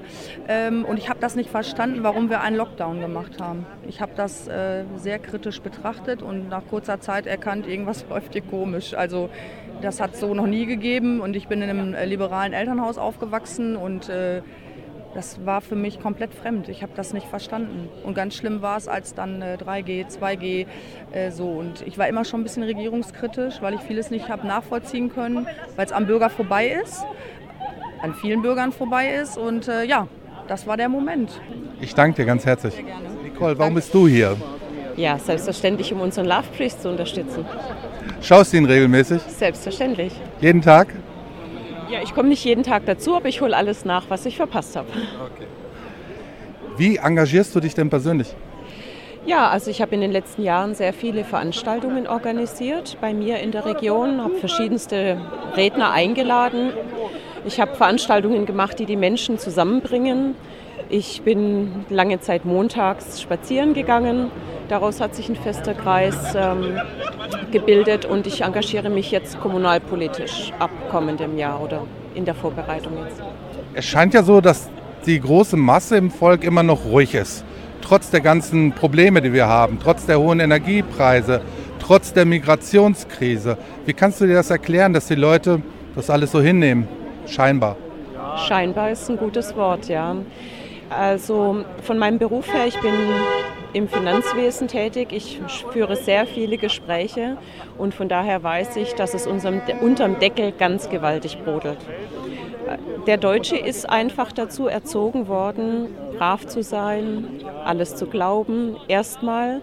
ähm, 0.49 0.83
und 0.83 0.97
ich 0.97 1.07
habe 1.07 1.21
das 1.21 1.35
nicht 1.35 1.49
verstanden, 1.49 2.03
warum 2.03 2.29
wir 2.29 2.41
einen 2.41 2.57
Lockdown 2.57 2.99
gemacht 2.99 3.39
haben. 3.39 3.65
Ich 3.87 4.01
habe 4.01 4.11
das 4.17 4.49
äh, 4.49 4.83
sehr 4.97 5.19
kritisch 5.19 5.61
betrachtet 5.61 6.21
und 6.21 6.49
nach 6.49 6.67
kurzer 6.69 6.99
Zeit 6.99 7.27
erkannt, 7.27 7.65
irgendwas 7.65 8.05
läuft 8.09 8.33
hier 8.33 8.41
komisch. 8.41 8.93
Also 8.93 9.29
das 9.81 10.01
hat 10.01 10.15
es 10.15 10.19
so 10.19 10.33
noch 10.33 10.47
nie 10.47 10.65
gegeben 10.65 11.21
und 11.21 11.33
ich 11.33 11.47
bin 11.47 11.61
in 11.61 11.69
einem 11.69 11.95
liberalen 12.09 12.51
Elternhaus 12.51 12.97
aufgewachsen 12.97 13.77
und 13.77 14.09
das 15.13 15.45
war 15.45 15.61
für 15.61 15.75
mich 15.75 15.99
komplett 15.99 16.33
fremd. 16.33 16.69
Ich 16.69 16.81
habe 16.81 16.93
das 16.95 17.13
nicht 17.13 17.27
verstanden. 17.27 17.89
Und 18.03 18.13
ganz 18.15 18.35
schlimm 18.35 18.61
war 18.61 18.77
es, 18.77 18.87
als 18.87 19.13
dann 19.13 19.41
äh, 19.41 19.57
3G, 19.59 20.07
2G 20.07 20.65
äh, 21.11 21.31
so. 21.31 21.49
Und 21.49 21.85
ich 21.85 21.97
war 21.97 22.07
immer 22.07 22.25
schon 22.25 22.41
ein 22.41 22.43
bisschen 22.43 22.63
regierungskritisch, 22.63 23.61
weil 23.61 23.75
ich 23.75 23.81
vieles 23.81 24.09
nicht 24.09 24.29
habe 24.29 24.47
nachvollziehen 24.47 25.09
können, 25.13 25.47
weil 25.75 25.85
es 25.85 25.91
am 25.91 26.07
Bürger 26.07 26.29
vorbei 26.29 26.67
ist, 26.83 27.03
an 28.01 28.15
vielen 28.15 28.41
Bürgern 28.41 28.71
vorbei 28.71 29.13
ist. 29.13 29.37
Und 29.37 29.67
äh, 29.67 29.83
ja, 29.83 30.07
das 30.47 30.65
war 30.67 30.77
der 30.77 30.89
Moment. 30.89 31.39
Ich 31.79 31.93
danke 31.93 32.21
dir 32.21 32.25
ganz 32.25 32.45
herzlich. 32.45 32.83
Nicole, 33.23 33.57
warum 33.57 33.75
bist 33.75 33.93
du 33.93 34.07
hier? 34.07 34.35
Ja, 34.95 35.17
selbstverständlich, 35.17 35.91
um 35.93 36.01
unseren 36.01 36.25
Love 36.25 36.45
Priest 36.55 36.81
zu 36.81 36.89
unterstützen. 36.89 37.45
Schaust 38.21 38.53
du 38.53 38.57
ihn 38.57 38.65
regelmäßig? 38.65 39.21
Selbstverständlich. 39.23 40.13
Jeden 40.39 40.61
Tag? 40.61 40.93
Ja, 41.93 42.01
ich 42.01 42.15
komme 42.15 42.29
nicht 42.29 42.43
jeden 42.43 42.63
Tag 42.63 42.87
dazu, 42.87 43.15
aber 43.15 43.29
ich 43.29 43.39
hole 43.39 43.55
alles 43.55 43.85
nach, 43.85 44.05
was 44.09 44.25
ich 44.25 44.35
verpasst 44.35 44.75
habe. 44.75 44.87
Wie 46.75 46.97
engagierst 46.97 47.53
du 47.53 47.59
dich 47.59 47.75
denn 47.75 47.91
persönlich? 47.91 48.33
Ja, 49.27 49.49
also 49.49 49.69
ich 49.69 49.79
habe 49.79 49.93
in 49.93 50.01
den 50.01 50.11
letzten 50.11 50.41
Jahren 50.41 50.73
sehr 50.73 50.91
viele 50.91 51.23
Veranstaltungen 51.23 52.07
organisiert 52.07 52.97
bei 52.99 53.13
mir 53.13 53.41
in 53.41 53.51
der 53.51 53.67
Region, 53.67 54.23
habe 54.23 54.37
verschiedenste 54.37 55.21
Redner 55.55 55.91
eingeladen. 55.91 56.71
Ich 57.45 57.61
habe 57.61 57.75
Veranstaltungen 57.75 58.47
gemacht, 58.47 58.79
die 58.79 58.87
die 58.87 58.97
Menschen 58.97 59.37
zusammenbringen. 59.37 60.33
Ich 60.89 61.21
bin 61.21 61.85
lange 61.91 62.19
Zeit 62.21 62.43
montags 62.43 63.21
spazieren 63.21 63.75
gegangen. 63.75 64.31
Daraus 64.73 64.99
hat 64.99 65.13
sich 65.13 65.29
ein 65.29 65.35
fester 65.35 65.75
Kreis 65.75 66.15
ähm, 66.35 66.79
gebildet 67.51 68.05
und 68.05 68.25
ich 68.25 68.41
engagiere 68.41 68.89
mich 68.89 69.11
jetzt 69.11 69.39
kommunalpolitisch 69.39 70.51
ab 70.57 70.71
kommendem 70.89 71.37
Jahr 71.37 71.61
oder 71.61 71.83
in 72.15 72.25
der 72.25 72.33
Vorbereitung 72.33 72.93
jetzt. 73.05 73.21
Es 73.75 73.85
scheint 73.85 74.15
ja 74.15 74.23
so, 74.23 74.41
dass 74.41 74.71
die 75.05 75.19
große 75.19 75.57
Masse 75.57 75.97
im 75.97 76.09
Volk 76.09 76.43
immer 76.43 76.63
noch 76.63 76.85
ruhig 76.85 77.13
ist. 77.13 77.45
Trotz 77.81 78.09
der 78.09 78.21
ganzen 78.21 78.71
Probleme, 78.71 79.21
die 79.21 79.31
wir 79.31 79.47
haben, 79.47 79.77
trotz 79.79 80.07
der 80.07 80.19
hohen 80.19 80.39
Energiepreise, 80.39 81.41
trotz 81.77 82.11
der 82.11 82.25
Migrationskrise. 82.25 83.59
Wie 83.85 83.93
kannst 83.93 84.21
du 84.21 84.25
dir 84.25 84.33
das 84.33 84.49
erklären, 84.49 84.91
dass 84.91 85.05
die 85.05 85.13
Leute 85.13 85.61
das 85.93 86.09
alles 86.09 86.31
so 86.31 86.41
hinnehmen? 86.41 86.87
Scheinbar. 87.27 87.75
Scheinbar 88.47 88.89
ist 88.89 89.07
ein 89.07 89.17
gutes 89.17 89.55
Wort, 89.55 89.87
ja. 89.87 90.15
Also 90.97 91.63
von 91.81 91.97
meinem 91.97 92.19
Beruf 92.19 92.53
her, 92.53 92.67
ich 92.67 92.79
bin 92.79 92.93
im 93.73 93.87
Finanzwesen 93.87 94.67
tätig. 94.67 95.11
Ich 95.11 95.41
führe 95.71 95.95
sehr 95.95 96.25
viele 96.25 96.57
Gespräche 96.57 97.37
und 97.77 97.93
von 97.93 98.07
daher 98.07 98.43
weiß 98.43 98.75
ich, 98.77 98.93
dass 98.93 99.13
es 99.13 99.27
unserem, 99.27 99.61
unterm 99.81 100.19
Deckel 100.19 100.51
ganz 100.51 100.89
gewaltig 100.89 101.37
brodelt. 101.43 101.79
Der 103.07 103.17
Deutsche 103.17 103.57
ist 103.57 103.89
einfach 103.89 104.31
dazu 104.31 104.67
erzogen 104.67 105.27
worden, 105.27 105.87
brav 106.17 106.47
zu 106.47 106.63
sein, 106.63 107.25
alles 107.65 107.95
zu 107.95 108.05
glauben, 108.05 108.77
erstmal. 108.87 109.61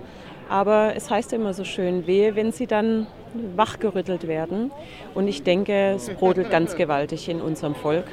Aber 0.48 0.94
es 0.96 1.10
heißt 1.10 1.32
immer 1.32 1.54
so 1.54 1.64
schön, 1.64 2.06
wehe, 2.06 2.34
wenn 2.34 2.52
sie 2.52 2.66
dann 2.66 3.06
wachgerüttelt 3.54 4.26
werden. 4.26 4.72
Und 5.14 5.28
ich 5.28 5.44
denke, 5.44 5.92
es 5.94 6.10
brodelt 6.10 6.50
ganz 6.50 6.74
gewaltig 6.74 7.28
in 7.28 7.40
unserem 7.40 7.74
Volk. 7.74 8.04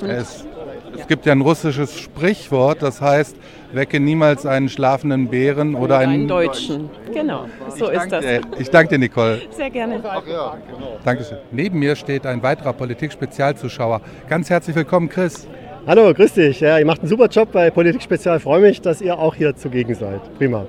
Es, 0.00 0.46
es, 0.96 1.06
gibt 1.06 1.26
ja 1.26 1.32
ein 1.32 1.40
russisches 1.40 1.98
Sprichwort, 1.98 2.82
das 2.82 3.00
heißt, 3.00 3.36
wecke 3.72 4.00
niemals 4.00 4.46
einen 4.46 4.68
schlafenden 4.68 5.28
Bären 5.28 5.74
oder, 5.74 5.84
oder 5.84 5.98
einen, 5.98 6.12
einen 6.12 6.28
Deutschen. 6.28 6.90
Genau, 7.12 7.46
so 7.76 7.88
ist 7.88 8.10
das. 8.10 8.24
Ich 8.58 8.70
danke 8.70 8.94
dir, 8.94 8.98
Nicole. 8.98 9.40
Sehr 9.50 9.70
gerne. 9.70 10.00
Ach 10.02 10.26
ja, 10.26 10.56
genau. 10.66 10.98
Dankeschön. 11.04 11.38
Neben 11.50 11.78
mir 11.78 11.96
steht 11.96 12.26
ein 12.26 12.42
weiterer 12.42 12.72
Politik-Spezialzuschauer. 12.72 14.00
Ganz 14.28 14.50
herzlich 14.50 14.76
willkommen, 14.76 15.08
Chris. 15.08 15.46
Hallo, 15.86 16.12
grüß 16.12 16.34
dich. 16.34 16.60
Ja, 16.60 16.78
ihr 16.78 16.84
macht 16.84 17.00
einen 17.00 17.08
super 17.08 17.28
Job 17.28 17.50
bei 17.52 17.70
Politik 17.70 18.02
Spezial. 18.02 18.40
Freue 18.40 18.60
mich, 18.60 18.80
dass 18.80 19.00
ihr 19.00 19.18
auch 19.18 19.34
hier 19.34 19.56
zugegen 19.56 19.94
seid. 19.94 20.20
Prima. 20.36 20.66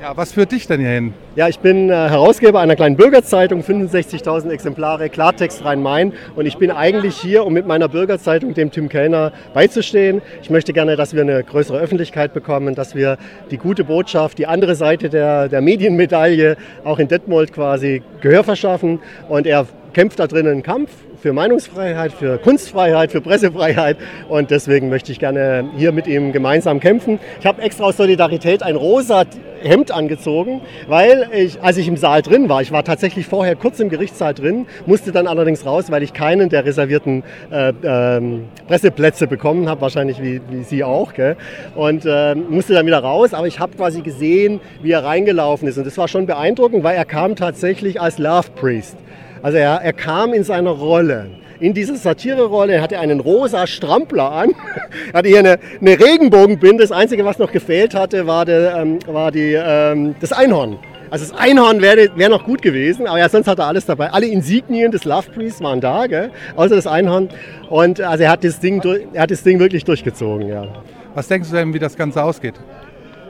Ja, 0.00 0.16
was 0.16 0.30
führt 0.30 0.52
dich 0.52 0.68
denn 0.68 0.78
hier 0.78 0.90
hin? 0.90 1.12
Ja, 1.34 1.48
ich 1.48 1.58
bin 1.58 1.90
äh, 1.90 1.92
Herausgeber 1.92 2.60
einer 2.60 2.76
kleinen 2.76 2.94
Bürgerzeitung, 2.96 3.62
65.000 3.62 4.48
Exemplare, 4.50 5.08
Klartext 5.08 5.64
Rhein-Main. 5.64 6.12
Und 6.36 6.46
ich 6.46 6.56
bin 6.56 6.70
eigentlich 6.70 7.16
hier, 7.16 7.44
um 7.44 7.52
mit 7.52 7.66
meiner 7.66 7.88
Bürgerzeitung 7.88 8.54
dem 8.54 8.70
Tim 8.70 8.88
Kellner 8.88 9.32
beizustehen. 9.54 10.22
Ich 10.40 10.50
möchte 10.50 10.72
gerne, 10.72 10.94
dass 10.94 11.14
wir 11.14 11.22
eine 11.22 11.42
größere 11.42 11.80
Öffentlichkeit 11.80 12.32
bekommen, 12.32 12.76
dass 12.76 12.94
wir 12.94 13.18
die 13.50 13.56
gute 13.56 13.82
Botschaft, 13.82 14.38
die 14.38 14.46
andere 14.46 14.76
Seite 14.76 15.08
der, 15.08 15.48
der 15.48 15.60
Medienmedaille 15.62 16.56
auch 16.84 17.00
in 17.00 17.08
Detmold 17.08 17.52
quasi 17.52 18.00
Gehör 18.20 18.44
verschaffen. 18.44 19.00
Und 19.28 19.48
er 19.48 19.66
kämpft 19.98 20.20
da 20.20 20.28
drinnen 20.28 20.52
einen 20.52 20.62
Kampf 20.62 20.92
für 21.20 21.32
Meinungsfreiheit, 21.32 22.12
für 22.12 22.38
Kunstfreiheit, 22.38 23.10
für 23.10 23.20
Pressefreiheit 23.20 23.96
und 24.28 24.52
deswegen 24.52 24.90
möchte 24.90 25.10
ich 25.10 25.18
gerne 25.18 25.68
hier 25.76 25.90
mit 25.90 26.06
ihm 26.06 26.30
gemeinsam 26.30 26.78
kämpfen. 26.78 27.18
Ich 27.40 27.46
habe 27.46 27.60
extra 27.62 27.86
aus 27.86 27.96
Solidarität 27.96 28.62
ein 28.62 28.76
rosa 28.76 29.24
Hemd 29.60 29.90
angezogen, 29.90 30.60
weil 30.86 31.28
ich, 31.34 31.60
als 31.62 31.78
ich 31.78 31.88
im 31.88 31.96
Saal 31.96 32.22
drin 32.22 32.48
war, 32.48 32.62
ich 32.62 32.70
war 32.70 32.84
tatsächlich 32.84 33.26
vorher 33.26 33.56
kurz 33.56 33.80
im 33.80 33.88
Gerichtssaal 33.88 34.34
drin, 34.34 34.66
musste 34.86 35.10
dann 35.10 35.26
allerdings 35.26 35.66
raus, 35.66 35.90
weil 35.90 36.04
ich 36.04 36.12
keinen 36.12 36.48
der 36.48 36.64
reservierten 36.64 37.24
äh, 37.50 37.70
äh, 37.70 38.40
Presseplätze 38.68 39.26
bekommen 39.26 39.68
habe, 39.68 39.80
wahrscheinlich 39.80 40.22
wie, 40.22 40.40
wie 40.48 40.62
Sie 40.62 40.84
auch, 40.84 41.12
gell? 41.12 41.36
und 41.74 42.04
äh, 42.06 42.36
musste 42.36 42.72
dann 42.72 42.86
wieder 42.86 43.00
raus, 43.00 43.34
aber 43.34 43.48
ich 43.48 43.58
habe 43.58 43.76
quasi 43.76 44.02
gesehen, 44.02 44.60
wie 44.80 44.92
er 44.92 45.02
reingelaufen 45.02 45.66
ist 45.66 45.76
und 45.76 45.88
das 45.88 45.98
war 45.98 46.06
schon 46.06 46.26
beeindruckend, 46.26 46.84
weil 46.84 46.96
er 46.96 47.04
kam 47.04 47.34
tatsächlich 47.34 48.00
als 48.00 48.18
Love 48.18 48.50
Priest. 48.54 48.96
Also 49.42 49.58
er, 49.58 49.80
er 49.82 49.92
kam 49.92 50.32
in 50.32 50.44
seiner 50.44 50.70
Rolle. 50.70 51.26
In 51.60 51.74
dieser 51.74 51.96
Satire-Rolle 51.96 52.80
hatte 52.80 52.96
er 52.96 53.00
einen 53.00 53.18
rosa 53.20 53.66
Strampler 53.66 54.30
an, 54.30 54.50
hatte 55.12 55.28
hier 55.28 55.40
eine, 55.40 55.58
eine 55.80 55.98
Regenbogenbinde. 55.98 56.82
Das 56.82 56.92
Einzige, 56.92 57.24
was 57.24 57.38
noch 57.38 57.50
gefehlt 57.50 57.94
hatte, 57.94 58.26
war, 58.26 58.44
der, 58.44 58.76
ähm, 58.76 58.98
war 59.06 59.32
die, 59.32 59.54
ähm, 59.54 60.14
das 60.20 60.32
Einhorn. 60.32 60.78
Also 61.10 61.24
das 61.26 61.36
Einhorn 61.36 61.80
wäre 61.80 62.10
wär 62.16 62.28
noch 62.28 62.44
gut 62.44 62.60
gewesen, 62.60 63.06
aber 63.06 63.18
ja, 63.18 63.28
sonst 63.28 63.48
hat 63.48 63.58
er 63.58 63.66
alles 63.66 63.86
dabei. 63.86 64.10
Alle 64.10 64.26
Insignien 64.26 64.92
des 64.92 65.04
Love 65.04 65.30
Priest 65.34 65.62
waren 65.62 65.80
da, 65.80 66.06
gell? 66.06 66.30
außer 66.54 66.76
das 66.76 66.86
Einhorn. 66.86 67.30
Und 67.70 68.00
also 68.00 68.24
er 68.24 68.30
hat 68.30 68.44
das 68.44 68.60
Ding, 68.60 68.82
er 69.14 69.22
hat 69.22 69.30
das 69.30 69.42
Ding 69.42 69.58
wirklich 69.58 69.84
durchgezogen. 69.84 70.48
Ja. 70.48 70.66
Was 71.14 71.26
denkst 71.26 71.48
du 71.48 71.56
denn, 71.56 71.72
wie 71.72 71.78
das 71.78 71.96
Ganze 71.96 72.22
ausgeht? 72.22 72.54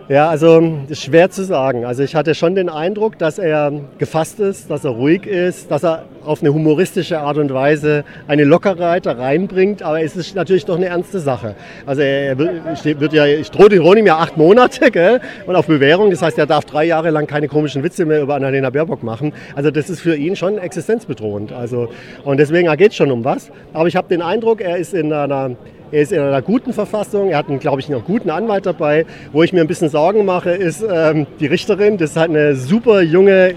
Ja, 0.09 0.31
also 0.31 0.87
schwer 0.93 1.29
zu 1.29 1.45
sagen. 1.45 1.85
Also 1.85 2.03
ich 2.03 2.15
hatte 2.15 2.35
schon 2.35 2.55
den 2.55 2.71
Eindruck, 2.71 3.19
dass 3.19 3.39
er 3.39 3.71
gefasst 3.99 4.41
ist, 4.41 4.71
dass 4.71 4.87
er 4.87 4.93
ruhig 4.93 5.27
ist, 5.27 5.71
dass 5.71 5.85
er 5.85 6.07
auf 6.25 6.41
eine 6.41 6.55
humoristische 6.55 7.21
Art 7.21 7.37
und 7.37 7.53
Weise 7.53 8.05
eine 8.27 8.45
Lockerheit 8.45 9.05
da 9.05 9.13
reinbringt, 9.13 9.83
aber 9.83 10.01
es 10.03 10.17
ist 10.17 10.35
natürlich 10.35 10.65
doch 10.65 10.77
eine 10.77 10.87
ernste 10.87 11.21
Sache. 11.21 11.57
Also 11.85 12.01
er 12.01 12.39
wird 12.39 13.13
ja, 13.13 13.27
ich 13.27 13.51
drohe 13.51 13.79
Ronim 13.79 14.07
ja 14.07 14.17
acht 14.17 14.39
Monate 14.39 14.91
gell, 14.91 15.21
und 15.47 15.57
auf 15.57 15.67
Bewährung, 15.67 16.11
das 16.11 16.23
heißt, 16.23 16.39
er 16.39 16.47
darf 16.47 16.65
drei 16.65 16.87
Jahre 16.87 17.11
lang 17.11 17.27
keine 17.27 17.49
komischen 17.49 17.83
Witze 17.83 18.07
mehr 18.07 18.23
über 18.23 18.35
Annalena 18.35 18.71
Baerbock 18.71 19.03
machen. 19.03 19.35
Also 19.57 19.71
das 19.71 19.91
ist 19.91 20.01
für 20.01 20.17
ihn 20.17 20.37
schon 20.37 20.57
existenzbedrohend. 20.57 21.53
Also, 21.53 21.91
und 22.25 22.39
deswegen 22.41 22.75
geht 22.79 22.93
es 22.93 22.97
schon 22.97 23.11
um 23.11 23.25
was. 23.25 23.51
Aber 23.75 23.89
ich 23.89 23.97
habe 23.97 24.09
den 24.09 24.23
Eindruck, 24.23 24.63
er 24.63 24.79
ist 24.79 24.95
in 24.95 25.13
einer 25.13 25.51
er 25.91 26.03
ist 26.03 26.13
in 26.13 26.21
einer 26.21 26.43
guten 26.43 26.73
Verfassung. 26.73 27.31
Er 27.31 27.39
hat, 27.39 27.49
einen, 27.49 27.59
glaube 27.59 27.81
ich, 27.81 27.91
einen 27.91 28.05
guten 28.05 28.31
Anwalt 28.31 28.67
dabei. 28.67 29.07
Wo 29.33 29.43
ich 29.43 29.53
mir 29.53 29.61
ein 29.61 29.67
bisschen 29.67 29.89
Sorgen 29.89 30.25
mache, 30.25 30.51
ist 30.51 30.85
ähm, 30.89 31.27
die 31.41 31.47
Richterin. 31.47 31.97
Das 31.97 32.11
ist 32.11 32.17
halt 32.17 32.31
eine 32.31 32.55
super 32.55 33.01
junge, 33.01 33.55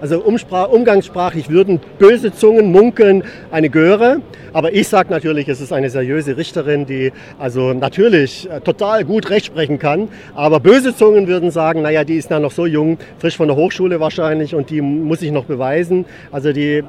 also 0.00 0.22
umgangssprachlich 0.22 1.50
würden 1.50 1.80
böse 1.98 2.32
Zungen 2.32 2.72
munkeln 2.72 3.24
eine 3.50 3.70
Göre. 3.70 4.20
Aber 4.52 4.72
ich 4.72 4.88
sage 4.88 5.10
natürlich, 5.10 5.48
es 5.48 5.60
ist 5.60 5.72
eine 5.72 5.90
seriöse 5.90 6.36
Richterin, 6.36 6.86
die 6.86 7.12
also 7.38 7.72
natürlich 7.72 8.50
äh, 8.50 8.60
total 8.60 9.04
gut 9.04 9.30
Recht 9.30 9.46
sprechen 9.46 9.78
kann. 9.78 10.08
Aber 10.34 10.60
böse 10.60 10.94
Zungen 10.96 11.28
würden 11.28 11.50
sagen, 11.50 11.82
naja, 11.82 12.04
die 12.04 12.16
ist 12.16 12.30
ja 12.30 12.40
noch 12.40 12.50
so 12.50 12.66
jung, 12.66 12.98
frisch 13.18 13.36
von 13.36 13.48
der 13.48 13.56
Hochschule 13.56 14.00
wahrscheinlich 14.00 14.54
und 14.54 14.70
die 14.70 14.80
muss 14.80 15.20
sich 15.20 15.30
noch 15.30 15.44
beweisen. 15.44 16.04
Also 16.32 16.52
die, 16.52 16.78
äh, 16.78 16.82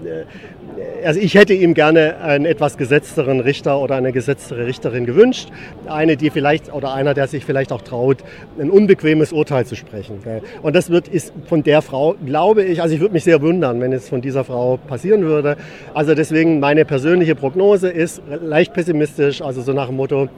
also 1.05 1.19
ich 1.19 1.35
hätte 1.35 1.53
ihm 1.53 1.73
gerne 1.73 2.17
einen 2.21 2.45
etwas 2.45 2.77
gesetzteren 2.77 3.39
Richter 3.39 3.79
oder 3.79 3.95
eine 3.95 4.11
gesetztere 4.11 4.65
Richterin 4.65 5.05
gewünscht. 5.05 5.49
Eine, 5.87 6.17
die 6.17 6.29
vielleicht, 6.29 6.73
oder 6.73 6.93
einer, 6.93 7.13
der 7.13 7.27
sich 7.27 7.45
vielleicht 7.45 7.71
auch 7.71 7.81
traut, 7.81 8.17
ein 8.59 8.69
unbequemes 8.69 9.31
Urteil 9.31 9.65
zu 9.65 9.75
sprechen. 9.75 10.19
Und 10.61 10.75
das 10.75 10.89
wird, 10.89 11.07
ist 11.07 11.33
von 11.45 11.63
der 11.63 11.81
Frau, 11.81 12.15
glaube 12.25 12.63
ich, 12.63 12.81
also 12.81 12.95
ich 12.95 13.00
würde 13.01 13.13
mich 13.13 13.23
sehr 13.23 13.41
wundern, 13.41 13.81
wenn 13.81 13.91
es 13.91 14.07
von 14.07 14.21
dieser 14.21 14.43
Frau 14.43 14.77
passieren 14.77 15.23
würde. 15.23 15.57
Also 15.93 16.15
deswegen 16.15 16.59
meine 16.59 16.85
persönliche 16.85 17.35
Prognose 17.35 17.89
ist 17.89 18.21
leicht 18.41 18.73
pessimistisch, 18.73 19.41
also 19.41 19.61
so 19.61 19.73
nach 19.73 19.87
dem 19.87 19.97
Motto, 19.97 20.29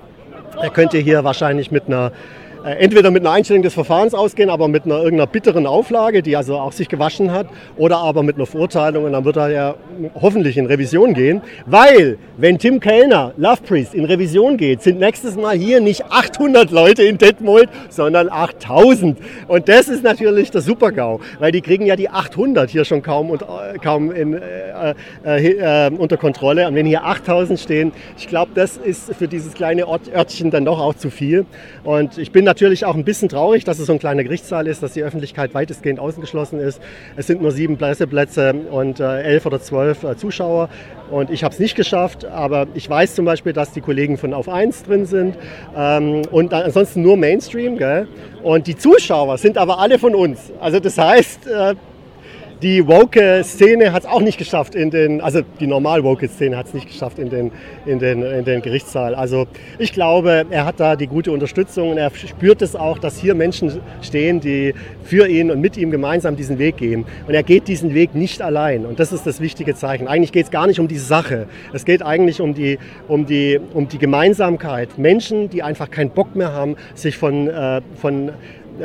er 0.62 0.70
könnte 0.70 0.98
hier 0.98 1.24
wahrscheinlich 1.24 1.72
mit 1.72 1.88
einer 1.88 2.12
entweder 2.64 3.12
mit 3.12 3.24
einer 3.24 3.32
Einstellung 3.32 3.64
des 3.64 3.74
Verfahrens 3.74 4.14
ausgehen, 4.14 4.50
aber 4.50 4.68
mit 4.68 4.86
einer 4.86 4.98
irgendeiner 4.98 5.28
bitteren 5.28 5.68
Auflage, 5.68 6.22
die 6.22 6.36
also 6.36 6.58
auch 6.58 6.72
sich 6.72 6.90
gewaschen 6.90 7.32
hat, 7.32 7.48
oder 7.78 7.98
aber 7.98 8.24
mit 8.24 8.36
einer 8.36 8.46
Verurteilung 8.46 9.06
und 9.06 9.14
dann 9.14 9.26
wird 9.26 9.38
er 9.38 9.50
ja 9.50 9.76
hoffentlich 10.16 10.58
in 10.58 10.66
Revision 10.66 11.14
gehen, 11.14 11.42
weil 11.66 12.18
wenn 12.38 12.58
Tim 12.58 12.80
Kellner, 12.80 13.34
Love 13.38 13.62
Priest, 13.68 13.94
in 13.94 14.06
Revision 14.06 14.58
geht, 14.58 14.82
sind 14.82 15.00
nächstes 15.00 15.36
Mal 15.36 15.58
hier 15.58 15.82
nicht 15.82 16.06
800 16.10 16.72
Leute 16.72 17.04
in 17.04 17.18
Detmold, 17.18 17.70
sondern 17.90 18.30
8000 18.30 19.18
und 19.48 19.70
das 19.70 19.88
ist 19.88 20.04
natürlich 20.04 20.52
der 20.52 20.62
Supergau, 20.62 21.20
weil 21.40 21.52
die 21.52 21.62
kriegen 21.62 21.86
ja 21.86 21.96
die 21.96 22.10
800 22.10 22.70
hier 22.70 22.86
schon 22.86 23.02
kaum, 23.02 23.30
und, 23.30 23.42
äh, 23.42 23.78
kaum 23.82 24.12
in, 24.12 24.34
äh, 24.34 24.94
äh, 25.26 25.88
äh, 25.88 25.92
unter 25.92 26.18
Kontrolle. 26.18 26.68
Und 26.68 26.76
wenn 26.76 26.86
hier 26.86 27.06
8000 27.06 27.60
stehen, 27.60 27.92
ich 28.18 28.28
glaube, 28.28 28.52
das 28.56 28.78
ist 28.78 29.14
für 29.16 29.28
dieses 29.28 29.54
kleine 29.54 29.88
Ort, 29.88 30.14
Örtchen 30.14 30.52
dann 30.52 30.66
doch 30.66 30.80
auch 30.80 30.96
zu 30.96 31.10
viel. 31.10 31.46
Und 31.84 32.18
ich 32.18 32.32
bin 32.32 32.46
natürlich 32.54 32.86
auch 32.86 32.94
ein 32.94 33.04
bisschen 33.04 33.30
traurig, 33.30 33.64
dass 33.64 33.80
es 33.80 33.88
so 33.88 33.94
ein 33.94 34.00
kleiner 34.00 34.24
Gerichtssaal 34.24 34.68
ist, 34.68 34.84
dass 34.84 34.94
die 34.94 35.02
Öffentlichkeit 35.02 35.56
weitestgehend 35.56 36.00
ausgeschlossen 36.00 36.60
ist. 36.60 36.80
Es 37.16 37.26
sind 37.26 37.42
nur 37.42 37.52
sieben 37.52 37.80
Presseplätze 37.80 38.54
und 38.70 39.00
äh, 39.00 39.24
elf 39.24 39.48
oder 39.48 39.60
zwölf 39.60 40.04
äh, 40.04 40.16
Zuschauer. 40.16 40.70
Und 41.10 41.32
ich 41.32 41.44
habe 41.44 41.52
es 41.52 41.60
nicht 41.60 41.76
geschafft, 41.76 42.26
aber 42.26 42.68
ich 42.76 42.88
weiß 42.88 43.16
zum 43.16 43.26
Beispiel, 43.26 43.54
dass 43.54 43.72
die 43.72 43.82
Kollegen 43.82 44.20
von 44.20 44.36
Auf 44.36 44.50
1 44.50 44.84
drin 44.84 45.08
sind 45.08 45.36
ähm, 45.76 46.22
und 46.30 46.54
ansonsten 46.54 47.02
nur 47.02 47.18
Mainstream. 47.18 47.80
Gell? 47.80 48.08
Und 48.44 48.68
die 48.68 48.76
Zuschauer 48.76 49.40
sind 49.40 49.58
aber 49.58 49.80
alle 49.80 49.98
von 49.98 50.14
uns. 50.14 50.52
Also 50.60 50.80
das 50.80 51.00
heißt, 51.00 51.48
äh, 51.48 51.74
die 52.62 52.88
woke-Szene 52.88 53.92
hat 53.92 54.04
es 54.04 54.10
auch 54.10 54.22
nicht 54.22 54.38
geschafft 54.38 54.76
in 54.76 54.90
den, 54.90 55.22
also 55.22 55.42
die 55.60 55.68
normal 55.68 56.04
woke-Szene 56.04 56.56
hat 56.56 56.68
es 56.68 56.74
nicht 56.74 56.88
geschafft 56.88 57.20
in 57.20 57.30
den, 57.30 57.52
in, 57.86 58.00
den, 58.00 58.22
in 58.22 58.46
den 58.46 58.62
Gerichtssaal. 58.62 59.16
Also 59.16 59.48
ich 59.80 59.94
glaube, 59.94 60.46
er 60.50 60.66
hat 60.66 60.80
da 60.80 60.96
die 60.96 61.08
gute 61.08 61.32
Unterstützung 61.32 61.92
und 61.92 61.98
er 61.98 62.12
spürt 62.16 62.62
es 62.62 62.76
auch, 62.76 62.98
dass 63.00 63.18
hier 63.18 63.36
Menschen 63.36 63.82
stehen, 64.02 64.40
die 64.40 64.74
für 65.04 65.28
ihn 65.28 65.52
und 65.52 65.60
mit 65.60 65.78
ihm 65.78 65.92
gemeinsam 65.92 66.36
diesen 66.36 66.60
Weg 66.60 66.78
gehen. 66.78 67.06
Und 67.28 67.34
er 67.34 67.44
geht 67.44 67.68
diesen 67.68 67.94
Weg 67.94 68.16
nicht 68.16 68.42
allein. 68.42 68.86
Und 68.86 69.00
das 69.00 69.12
ist 69.12 69.26
das 69.26 69.42
wichtige 69.42 69.76
Zeichen. 69.76 70.08
Eigentlich 70.08 70.32
geht 70.32 70.46
es 70.46 70.52
gar 70.52 70.68
nicht 70.68 70.80
um 70.80 70.88
die 70.88 70.98
Sache. 70.98 71.48
Es 71.74 71.86
geht 71.86 72.02
eigentlich 72.02 72.42
um 72.42 72.54
die, 72.54 72.80
um 73.08 73.26
die, 73.26 73.60
um 73.74 73.88
die 73.88 73.98
Gemeinsamkeit. 73.98 74.98
Menschen, 74.98 75.50
die 75.50 75.64
einfach 75.64 75.92
keinen 75.92 76.10
Bock 76.10 76.36
mehr 76.36 76.54
haben, 76.54 76.76
sich 76.96 77.18
von, 77.18 77.48
äh, 77.48 77.82
von 77.96 78.32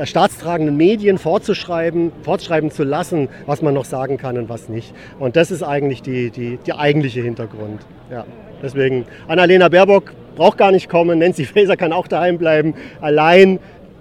staatstragenden 0.05 0.77
Medien 0.77 1.19
fortzuschreiben, 1.19 2.13
fortschreiben 2.23 2.71
zu 2.71 2.85
lassen, 2.85 3.29
was 3.47 3.63
man 3.63 3.75
noch 3.75 3.85
sagen 3.85 4.17
kann 4.17 4.37
und 4.39 4.49
was 4.49 4.69
nicht. 4.69 4.95
Und 5.19 5.37
das 5.37 5.51
ist 5.51 5.63
eigentlich 5.63 6.03
die, 6.03 6.31
die, 6.31 6.59
die 6.65 6.73
eigentliche 6.73 7.23
Hintergrund. 7.23 7.81
Ja. 8.11 8.25
Deswegen, 8.63 9.07
Annalena 9.29 9.69
Baerbock 9.69 10.13
braucht 10.37 10.59
gar 10.59 10.73
nicht 10.73 10.89
kommen, 10.89 11.19
Nancy 11.19 11.45
Faeser 11.45 11.77
kann 11.77 11.93
auch 11.93 12.09
daheim 12.09 12.39
bleiben. 12.39 12.75
Allein, 13.01 13.59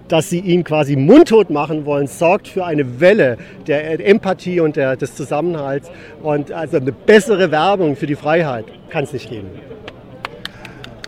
dass 0.08 0.30
sie 0.30 0.40
ihn 0.40 0.64
quasi 0.64 0.96
mundtot 0.96 1.50
machen 1.50 1.84
wollen, 1.84 2.06
sorgt 2.06 2.48
für 2.48 2.64
eine 2.64 3.00
Welle 3.00 3.36
der 3.66 4.04
Empathie 4.06 4.60
und 4.60 4.76
der, 4.76 4.96
des 4.96 5.14
Zusammenhalts. 5.14 5.90
Und 6.22 6.50
also 6.50 6.78
eine 6.78 6.92
bessere 6.92 7.50
Werbung 7.50 7.94
für 7.96 8.06
die 8.06 8.16
Freiheit 8.16 8.64
kann 8.88 9.04
es 9.04 9.12
nicht 9.12 9.28
geben. 9.28 9.48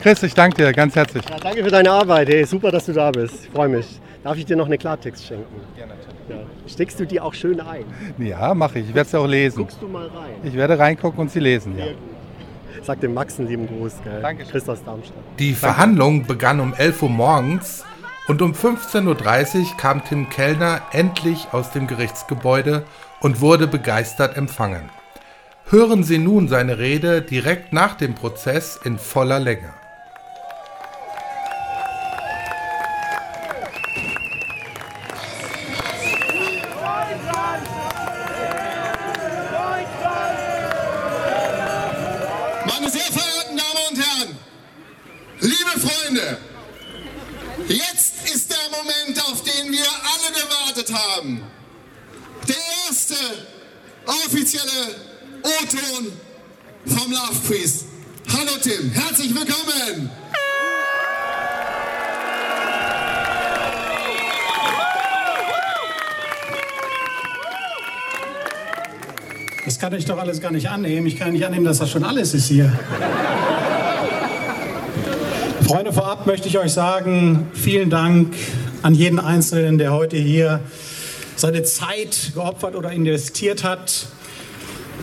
Chris, 0.00 0.22
ich 0.22 0.34
danke 0.34 0.62
dir 0.62 0.72
ganz 0.72 0.96
herzlich. 0.96 1.24
Ja, 1.28 1.36
danke 1.42 1.62
für 1.62 1.70
deine 1.70 1.90
Arbeit. 1.90 2.28
Hey, 2.28 2.44
super, 2.44 2.70
dass 2.70 2.86
du 2.86 2.92
da 2.92 3.10
bist. 3.10 3.44
Ich 3.44 3.50
freue 3.50 3.68
mich. 3.68 4.00
Darf 4.22 4.36
ich 4.36 4.44
dir 4.44 4.56
noch 4.56 4.66
eine 4.66 4.76
Klartext 4.76 5.24
schenken? 5.26 5.60
Ja, 5.78 5.86
natürlich. 5.86 6.14
Ja. 6.28 6.36
Steckst 6.66 7.00
du 7.00 7.06
die 7.06 7.20
auch 7.20 7.32
schön 7.32 7.60
ein? 7.60 7.84
Ja, 8.18 8.52
mache 8.52 8.80
ich. 8.80 8.88
Ich 8.90 8.94
werde 8.94 9.08
sie 9.08 9.18
auch 9.18 9.26
lesen. 9.26 9.60
Guckst 9.60 9.80
du 9.80 9.88
mal 9.88 10.06
rein? 10.08 10.34
Ich 10.44 10.54
werde 10.54 10.78
reingucken 10.78 11.20
und 11.20 11.30
sie 11.30 11.40
lesen, 11.40 11.78
ja. 11.78 11.86
Sag 12.82 13.00
dem 13.00 13.14
Max 13.14 13.38
einen 13.38 13.48
lieben 13.48 13.66
Gruß, 13.66 13.94
gell? 14.04 14.20
Danke. 14.20 14.44
Chris 14.44 14.68
aus 14.68 14.84
Darmstadt. 14.84 15.16
Die 15.38 15.54
Verhandlung 15.54 16.26
begann 16.26 16.60
um 16.60 16.74
11 16.74 17.02
Uhr 17.02 17.08
morgens 17.08 17.84
und 18.28 18.42
um 18.42 18.52
15.30 18.52 19.58
Uhr 19.58 19.76
kam 19.76 20.04
Tim 20.04 20.28
Kellner 20.28 20.82
endlich 20.92 21.48
aus 21.52 21.70
dem 21.70 21.86
Gerichtsgebäude 21.86 22.84
und 23.20 23.40
wurde 23.40 23.66
begeistert 23.66 24.36
empfangen. 24.36 24.90
Hören 25.70 26.04
Sie 26.04 26.18
nun 26.18 26.48
seine 26.48 26.78
Rede 26.78 27.22
direkt 27.22 27.72
nach 27.72 27.94
dem 27.94 28.14
Prozess 28.14 28.78
in 28.82 28.98
voller 28.98 29.40
Länge. 29.40 29.72
Meine 42.66 42.90
sehr 42.90 43.00
verehrten 43.02 43.56
Damen 43.56 43.86
und 43.90 43.98
Herren, 43.98 44.38
liebe 45.40 45.78
Freunde, 45.78 46.38
jetzt 47.68 48.32
ist 48.32 48.50
der 48.50 48.58
Moment, 48.70 49.22
auf 49.30 49.42
den 49.42 49.70
wir 49.70 49.86
alle 50.02 50.32
gewartet 50.34 50.92
haben. 50.92 51.42
Der 52.48 52.56
erste 52.86 53.14
offizielle 54.06 54.96
O-Ton 55.42 56.12
vom 56.86 57.12
Love 57.12 57.40
Priest. 57.46 57.86
Hallo 58.28 58.52
Tim, 58.62 58.90
herzlich 58.92 59.34
willkommen. 59.34 60.10
Das 69.64 69.78
gar 70.40 70.52
nicht 70.52 70.70
annehmen. 70.70 71.06
Ich 71.06 71.16
kann 71.16 71.32
nicht 71.32 71.44
annehmen, 71.44 71.66
dass 71.66 71.78
das 71.78 71.90
schon 71.90 72.02
alles 72.02 72.32
ist 72.32 72.48
hier. 72.48 72.72
Freunde, 75.66 75.92
vorab 75.92 76.26
möchte 76.26 76.48
ich 76.48 76.58
euch 76.58 76.72
sagen, 76.72 77.48
vielen 77.52 77.90
Dank 77.90 78.34
an 78.82 78.94
jeden 78.94 79.18
Einzelnen, 79.18 79.76
der 79.76 79.92
heute 79.92 80.16
hier 80.16 80.60
seine 81.36 81.62
Zeit 81.62 82.32
geopfert 82.34 82.74
oder 82.74 82.90
investiert 82.90 83.64
hat. 83.64 84.06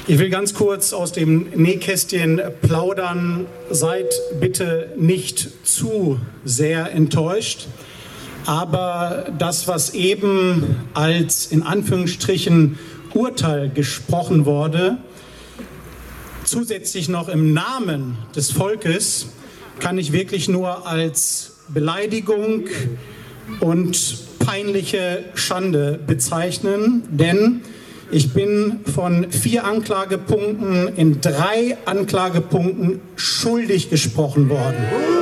Ich 0.07 0.17
will 0.17 0.29
ganz 0.29 0.53
kurz 0.53 0.91
aus 0.91 1.11
dem 1.11 1.49
Nähkästchen 1.55 2.41
plaudern. 2.61 3.45
Seid 3.69 4.11
bitte 4.39 4.91
nicht 4.97 5.49
zu 5.63 6.19
sehr 6.45 6.91
enttäuscht. 6.93 7.67
Aber 8.45 9.25
das, 9.37 9.67
was 9.67 9.93
eben 9.93 10.77
als 10.93 11.45
in 11.45 11.61
Anführungsstrichen 11.61 12.79
Urteil 13.13 13.69
gesprochen 13.69 14.45
wurde, 14.45 14.97
zusätzlich 16.47 17.09
noch 17.09 17.27
im 17.29 17.53
Namen 17.53 18.17
des 18.35 18.51
Volkes, 18.51 19.27
kann 19.79 19.97
ich 19.97 20.11
wirklich 20.11 20.47
nur 20.47 20.87
als 20.87 21.57
Beleidigung 21.67 22.67
und 23.59 24.17
peinliche 24.39 25.25
Schande 25.35 25.99
bezeichnen, 26.07 27.03
denn 27.09 27.61
ich 28.09 28.33
bin 28.33 28.79
von 28.95 29.29
vier 29.31 29.65
Anklagepunkten 29.65 30.95
in 30.95 31.19
drei 31.19 31.77
Anklagepunkten 31.85 33.01
schuldig 33.17 33.89
gesprochen 33.89 34.49
worden. 34.49 35.16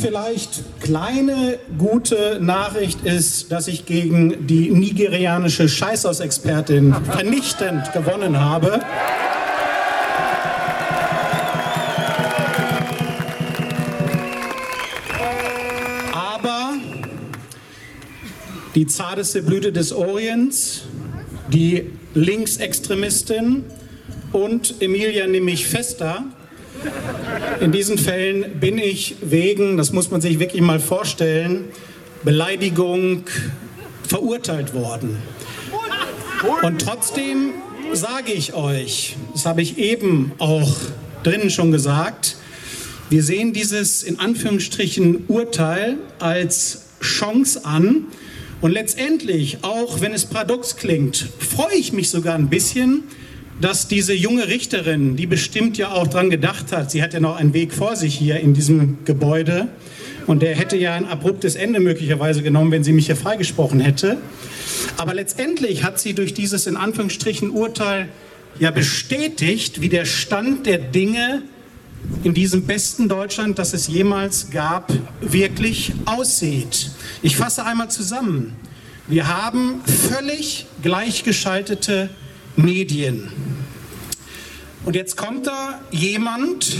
Vielleicht 0.00 0.62
kleine 0.80 1.58
gute 1.78 2.38
Nachricht 2.40 3.04
ist, 3.04 3.52
dass 3.52 3.68
ich 3.68 3.86
gegen 3.86 4.46
die 4.46 4.70
nigerianische 4.70 5.68
Scheißhausexpertin 5.68 6.94
vernichtend 7.04 7.92
gewonnen 7.92 8.40
habe. 8.40 8.80
Aber 16.14 16.74
die 18.74 18.86
zarteste 18.86 19.42
Blüte 19.42 19.72
des 19.72 19.92
Orients, 19.92 20.82
die 21.48 21.92
Linksextremistin 22.14 23.64
und 24.32 24.80
Emilia 24.80 25.26
nämlich 25.26 25.66
Festa, 25.66 26.24
in 27.60 27.72
diesen 27.72 27.98
Fällen 27.98 28.58
bin 28.58 28.78
ich 28.78 29.16
wegen, 29.20 29.76
das 29.76 29.92
muss 29.92 30.10
man 30.10 30.20
sich 30.20 30.38
wirklich 30.38 30.62
mal 30.62 30.80
vorstellen, 30.80 31.66
Beleidigung 32.22 33.24
verurteilt 34.06 34.74
worden. 34.74 35.16
Und 36.62 36.80
trotzdem 36.80 37.50
sage 37.92 38.32
ich 38.32 38.54
euch, 38.54 39.16
das 39.32 39.46
habe 39.46 39.62
ich 39.62 39.78
eben 39.78 40.32
auch 40.38 40.74
drinnen 41.22 41.50
schon 41.50 41.70
gesagt, 41.70 42.36
wir 43.10 43.22
sehen 43.22 43.52
dieses 43.52 44.02
in 44.02 44.18
Anführungsstrichen 44.18 45.24
Urteil 45.26 45.96
als 46.18 46.82
Chance 47.02 47.64
an. 47.64 48.06
Und 48.60 48.72
letztendlich, 48.72 49.58
auch 49.62 50.00
wenn 50.00 50.12
es 50.12 50.26
paradox 50.26 50.76
klingt, 50.76 51.26
freue 51.38 51.74
ich 51.74 51.92
mich 51.92 52.10
sogar 52.10 52.36
ein 52.36 52.48
bisschen, 52.48 53.04
dass 53.60 53.88
diese 53.88 54.14
junge 54.14 54.48
Richterin, 54.48 55.16
die 55.16 55.26
bestimmt 55.26 55.76
ja 55.76 55.92
auch 55.92 56.06
dran 56.06 56.30
gedacht 56.30 56.72
hat, 56.72 56.90
sie 56.90 57.02
hat 57.02 57.12
ja 57.12 57.20
noch 57.20 57.36
einen 57.36 57.52
Weg 57.52 57.72
vor 57.72 57.96
sich 57.96 58.14
hier 58.14 58.40
in 58.40 58.54
diesem 58.54 59.04
Gebäude 59.04 59.68
und 60.26 60.42
der 60.42 60.54
hätte 60.54 60.76
ja 60.76 60.94
ein 60.94 61.06
abruptes 61.06 61.56
Ende 61.56 61.80
möglicherweise 61.80 62.42
genommen, 62.42 62.70
wenn 62.70 62.84
sie 62.84 62.92
mich 62.92 63.06
hier 63.06 63.16
freigesprochen 63.16 63.80
hätte. 63.80 64.16
Aber 64.96 65.14
letztendlich 65.14 65.84
hat 65.84 66.00
sie 66.00 66.14
durch 66.14 66.34
dieses 66.34 66.66
in 66.66 66.76
Anführungsstrichen 66.76 67.50
Urteil 67.50 68.08
ja 68.58 68.70
bestätigt, 68.70 69.80
wie 69.80 69.88
der 69.88 70.04
Stand 70.04 70.66
der 70.66 70.78
Dinge 70.78 71.42
in 72.24 72.32
diesem 72.32 72.64
besten 72.66 73.08
Deutschland, 73.08 73.58
das 73.58 73.74
es 73.74 73.88
jemals 73.88 74.50
gab, 74.50 74.92
wirklich 75.20 75.92
aussieht. 76.06 76.90
Ich 77.22 77.36
fasse 77.36 77.64
einmal 77.66 77.90
zusammen. 77.90 78.56
Wir 79.06 79.28
haben 79.28 79.82
völlig 79.84 80.66
gleichgeschaltete 80.82 82.08
Medien. 82.56 83.30
Und 84.84 84.96
jetzt 84.96 85.16
kommt 85.16 85.46
da 85.46 85.80
jemand, 85.90 86.76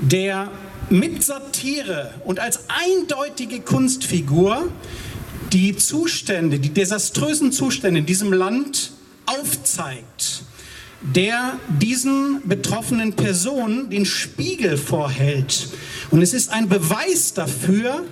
der 0.00 0.50
mit 0.90 1.22
Satire 1.22 2.14
und 2.24 2.40
als 2.40 2.64
eindeutige 2.68 3.60
Kunstfigur 3.60 4.68
die 5.52 5.76
Zustände, 5.76 6.58
die 6.58 6.70
desaströsen 6.70 7.52
Zustände 7.52 8.00
in 8.00 8.06
diesem 8.06 8.32
Land 8.32 8.92
aufzeigt, 9.26 10.44
der 11.02 11.58
diesen 11.68 12.40
betroffenen 12.44 13.12
Personen 13.14 13.90
den 13.90 14.06
Spiegel 14.06 14.76
vorhält. 14.76 15.68
Und 16.10 16.22
es 16.22 16.32
ist 16.32 16.50
ein 16.50 16.68
Beweis 16.68 17.34
dafür, 17.34 18.04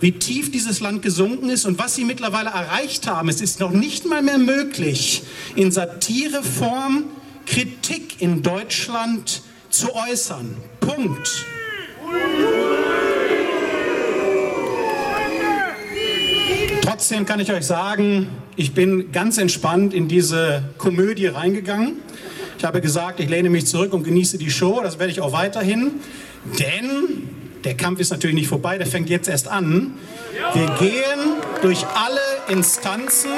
wie 0.00 0.12
tief 0.12 0.50
dieses 0.50 0.80
Land 0.80 1.02
gesunken 1.02 1.48
ist 1.48 1.64
und 1.64 1.78
was 1.78 1.94
sie 1.94 2.04
mittlerweile 2.04 2.50
erreicht 2.50 3.06
haben. 3.06 3.28
Es 3.28 3.40
ist 3.40 3.60
noch 3.60 3.70
nicht 3.70 4.06
mal 4.06 4.22
mehr 4.22 4.38
möglich, 4.38 5.22
in 5.54 5.72
Satireform 5.72 7.04
Kritik 7.46 8.20
in 8.20 8.42
Deutschland 8.42 9.42
zu 9.70 9.94
äußern. 9.94 10.56
Punkt. 10.80 11.46
Trotzdem 16.82 17.26
kann 17.26 17.40
ich 17.40 17.52
euch 17.52 17.64
sagen, 17.64 18.28
ich 18.56 18.72
bin 18.72 19.12
ganz 19.12 19.38
entspannt 19.38 19.94
in 19.94 20.08
diese 20.08 20.62
Komödie 20.78 21.26
reingegangen. 21.26 21.98
Ich 22.58 22.64
habe 22.64 22.80
gesagt, 22.80 23.20
ich 23.20 23.28
lehne 23.28 23.50
mich 23.50 23.66
zurück 23.66 23.92
und 23.92 24.02
genieße 24.02 24.38
die 24.38 24.50
Show. 24.50 24.80
Das 24.82 24.98
werde 24.98 25.12
ich 25.12 25.20
auch 25.20 25.32
weiterhin. 25.32 25.92
Denn 26.58 27.28
der 27.66 27.76
Kampf 27.76 27.98
ist 27.98 28.10
natürlich 28.10 28.36
nicht 28.36 28.46
vorbei, 28.46 28.78
der 28.78 28.86
fängt 28.86 29.10
jetzt 29.10 29.28
erst 29.28 29.48
an. 29.48 29.94
Wir 30.54 30.66
gehen 30.78 31.42
durch 31.62 31.84
alle 31.84 32.20
Instanzen. 32.46 33.32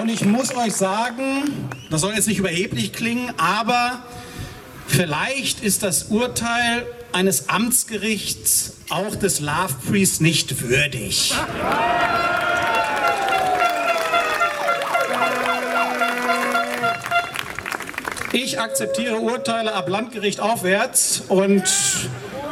Und 0.00 0.08
ich 0.08 0.24
muss 0.24 0.56
euch 0.56 0.72
sagen, 0.72 1.70
das 1.88 2.00
soll 2.00 2.14
jetzt 2.14 2.26
nicht 2.26 2.38
überheblich 2.38 2.92
klingen, 2.92 3.32
aber 3.36 4.02
vielleicht 4.88 5.62
ist 5.62 5.84
das 5.84 6.04
Urteil 6.04 6.84
eines 7.12 7.48
Amtsgerichts 7.48 8.72
auch 8.90 9.14
des 9.14 9.38
Love 9.38 9.74
Priests 9.88 10.18
nicht 10.18 10.62
würdig. 10.62 11.32
Ich 18.34 18.58
akzeptiere 18.58 19.16
Urteile 19.16 19.74
ab 19.74 19.90
Landgericht 19.90 20.40
aufwärts 20.40 21.22
und 21.28 21.64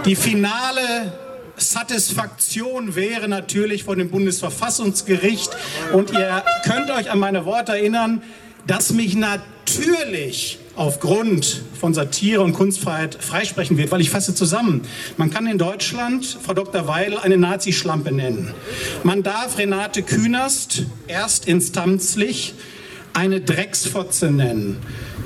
die 0.04 0.14
finale 0.14 1.10
Satisfaktion 1.56 2.96
wäre 2.96 3.28
natürlich 3.28 3.84
von 3.84 3.98
dem 3.98 4.10
Bundesverfassungsgericht. 4.10 5.50
Und 5.94 6.10
ihr 6.10 6.44
könnt 6.64 6.90
euch 6.90 7.10
an 7.10 7.18
meine 7.18 7.46
Worte 7.46 7.72
erinnern, 7.72 8.22
dass 8.66 8.92
mich 8.92 9.16
natürlich 9.16 10.58
aufgrund 10.76 11.62
von 11.80 11.94
Satire 11.94 12.42
und 12.42 12.52
Kunstfreiheit 12.52 13.14
freisprechen 13.14 13.78
wird, 13.78 13.90
weil 13.90 14.02
ich 14.02 14.10
fasse 14.10 14.34
zusammen. 14.34 14.82
Man 15.16 15.30
kann 15.30 15.46
in 15.46 15.56
Deutschland 15.56 16.26
Frau 16.42 16.52
Dr. 16.52 16.88
Weil 16.88 17.16
eine 17.16 17.38
Nazischlampe 17.38 18.12
nennen. 18.12 18.52
Man 19.02 19.22
darf 19.22 19.56
Renate 19.56 20.02
Künast 20.02 20.82
erstinstanzlich 21.06 22.52
eine 23.14 23.40
Drecksfotze 23.40 24.30
nennen. 24.30 24.78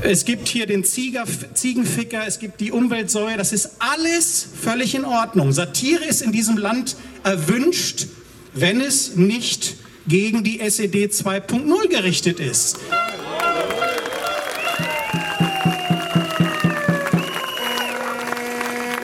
Es 0.06 0.26
gibt 0.26 0.48
hier 0.48 0.66
den 0.66 0.84
Zieger, 0.84 1.24
Ziegenficker, 1.54 2.26
es 2.26 2.38
gibt 2.38 2.60
die 2.60 2.72
Umweltsäure, 2.72 3.38
das 3.38 3.54
ist 3.54 3.70
alles 3.78 4.46
völlig 4.60 4.94
in 4.94 5.06
Ordnung. 5.06 5.50
Satire 5.50 6.04
ist 6.04 6.20
in 6.20 6.30
diesem 6.30 6.58
Land 6.58 6.96
erwünscht, 7.22 8.08
wenn 8.52 8.82
es 8.82 9.16
nicht 9.16 9.76
gegen 10.06 10.44
die 10.44 10.60
SED 10.60 11.06
2.0 11.06 11.88
gerichtet 11.88 12.38
ist. 12.38 12.76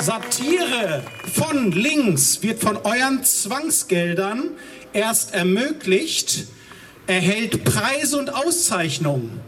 Satire 0.01 1.03
von 1.33 1.73
links 1.73 2.43
wird 2.43 2.61
von 2.61 2.77
euren 2.77 3.25
Zwangsgeldern 3.25 4.51
erst 4.93 5.33
ermöglicht, 5.33 6.47
erhält 7.11 7.65
Preise 7.65 8.19
und 8.19 8.33
Auszeichnungen. 8.33 9.41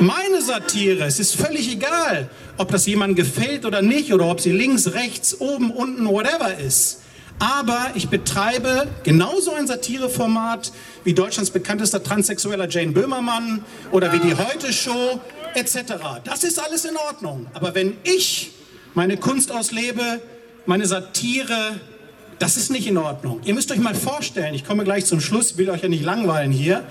Meine 0.00 0.42
Satire, 0.42 1.04
es 1.04 1.20
ist 1.20 1.36
völlig 1.36 1.70
egal, 1.72 2.28
ob 2.56 2.72
das 2.72 2.86
jemandem 2.86 3.24
gefällt 3.24 3.64
oder 3.64 3.80
nicht 3.80 4.12
oder 4.12 4.26
ob 4.26 4.40
sie 4.40 4.50
links, 4.50 4.94
rechts, 4.94 5.40
oben, 5.40 5.70
unten, 5.70 6.08
whatever 6.08 6.58
ist. 6.58 7.02
Aber 7.38 7.92
ich 7.94 8.08
betreibe 8.08 8.88
genauso 9.04 9.54
ein 9.54 9.68
Satireformat 9.68 10.72
wie 11.04 11.14
Deutschlands 11.14 11.50
bekanntester 11.50 12.02
transsexueller 12.02 12.68
Jane 12.68 12.90
Böhmermann 12.90 13.64
oder 13.92 14.12
wie 14.12 14.18
die 14.18 14.34
Heute 14.34 14.72
Show 14.72 15.20
etc. 15.54 15.94
Das 16.24 16.42
ist 16.42 16.58
alles 16.58 16.84
in 16.84 16.96
Ordnung. 16.96 17.46
Aber 17.54 17.76
wenn 17.76 17.96
ich 18.02 18.50
meine 18.94 19.16
Kunst 19.16 19.52
auslebe, 19.52 20.20
meine 20.66 20.86
Satire, 20.86 21.78
das 22.38 22.56
ist 22.56 22.70
nicht 22.70 22.86
in 22.86 22.96
Ordnung. 22.96 23.40
Ihr 23.44 23.54
müsst 23.54 23.70
euch 23.72 23.78
mal 23.78 23.94
vorstellen, 23.94 24.54
ich 24.54 24.64
komme 24.64 24.84
gleich 24.84 25.06
zum 25.06 25.20
Schluss, 25.20 25.56
will 25.56 25.70
euch 25.70 25.82
ja 25.82 25.88
nicht 25.88 26.04
langweilen 26.04 26.52
hier. 26.52 26.84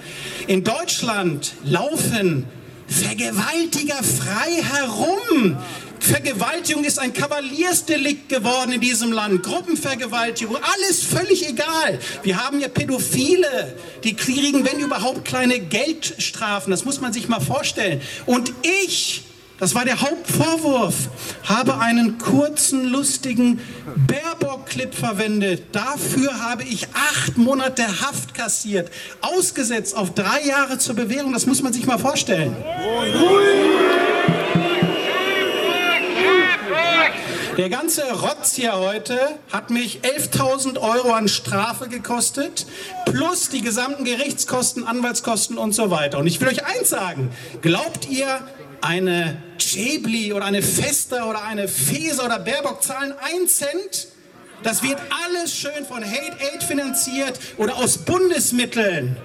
In 0.47 0.63
Deutschland 0.63 1.53
laufen 1.63 2.45
Vergewaltiger 2.87 4.01
frei 4.01 4.63
herum. 4.63 5.57
Vergewaltigung 5.99 6.85
ist 6.85 6.99
ein 6.99 7.11
Kavaliersdelikt 7.11 8.29
geworden 8.29 8.71
in 8.71 8.79
diesem 8.81 9.11
Land. 9.11 9.43
Gruppenvergewaltigung, 9.43 10.55
alles 10.55 11.03
völlig 11.03 11.49
egal. 11.49 11.99
Wir 12.23 12.43
haben 12.45 12.61
ja 12.61 12.69
Pädophile, 12.69 13.75
die 14.03 14.15
kriegen, 14.15 14.63
wenn 14.65 14.79
überhaupt, 14.79 15.25
kleine 15.25 15.59
Geldstrafen. 15.59 16.71
Das 16.71 16.85
muss 16.85 17.01
man 17.01 17.11
sich 17.11 17.27
mal 17.27 17.41
vorstellen. 17.41 17.99
Und 18.25 18.53
ich 18.61 19.23
das 19.59 19.73
war 19.73 19.85
der 19.85 20.01
Hauptvorwurf. 20.01 21.09
Habe 21.43 21.79
einen 21.79 22.17
kurzen, 22.17 22.85
lustigen 22.85 23.59
Baerbock-Clip 24.07 24.93
verwendet. 24.93 25.63
Dafür 25.71 26.41
habe 26.41 26.63
ich 26.63 26.87
acht 26.93 27.37
Monate 27.37 27.83
Haft 28.01 28.33
kassiert. 28.33 28.91
Ausgesetzt 29.21 29.95
auf 29.95 30.13
drei 30.13 30.43
Jahre 30.43 30.77
zur 30.77 30.95
Bewährung. 30.95 31.33
Das 31.33 31.45
muss 31.45 31.63
man 31.63 31.73
sich 31.73 31.85
mal 31.85 31.97
vorstellen. 31.97 32.55
Der 37.57 37.69
ganze 37.69 38.03
Rotz 38.03 38.53
hier 38.53 38.77
heute 38.77 39.17
hat 39.51 39.71
mich 39.71 40.01
11.000 40.01 40.79
Euro 40.79 41.13
an 41.13 41.27
Strafe 41.27 41.89
gekostet, 41.89 42.67
plus 43.05 43.49
die 43.49 43.61
gesamten 43.61 44.05
Gerichtskosten, 44.05 44.85
Anwaltskosten 44.85 45.57
und 45.57 45.73
so 45.73 45.89
weiter. 45.89 46.19
Und 46.19 46.27
ich 46.27 46.39
will 46.39 46.49
euch 46.49 46.63
eins 46.67 46.89
sagen, 46.89 47.31
glaubt 47.63 48.07
ihr, 48.11 48.27
eine 48.87 49.35
Chebli 49.57 50.31
oder 50.31 50.45
eine 50.45 50.61
Fester 50.61 51.29
oder 51.29 51.43
eine 51.43 51.67
Feser 51.67 52.25
oder 52.25 52.39
Baerbock 52.39 52.81
zahlen 52.81 53.13
1 53.35 53.57
Cent. 53.57 54.07
Das 54.63 54.81
wird 54.81 54.97
alles 55.25 55.53
schön 55.53 55.85
von 55.85 56.03
Hate 56.03 56.37
Aid 56.39 56.63
finanziert 56.63 57.37
oder 57.57 57.75
aus 57.75 57.97
Bundesmitteln. 57.97 59.17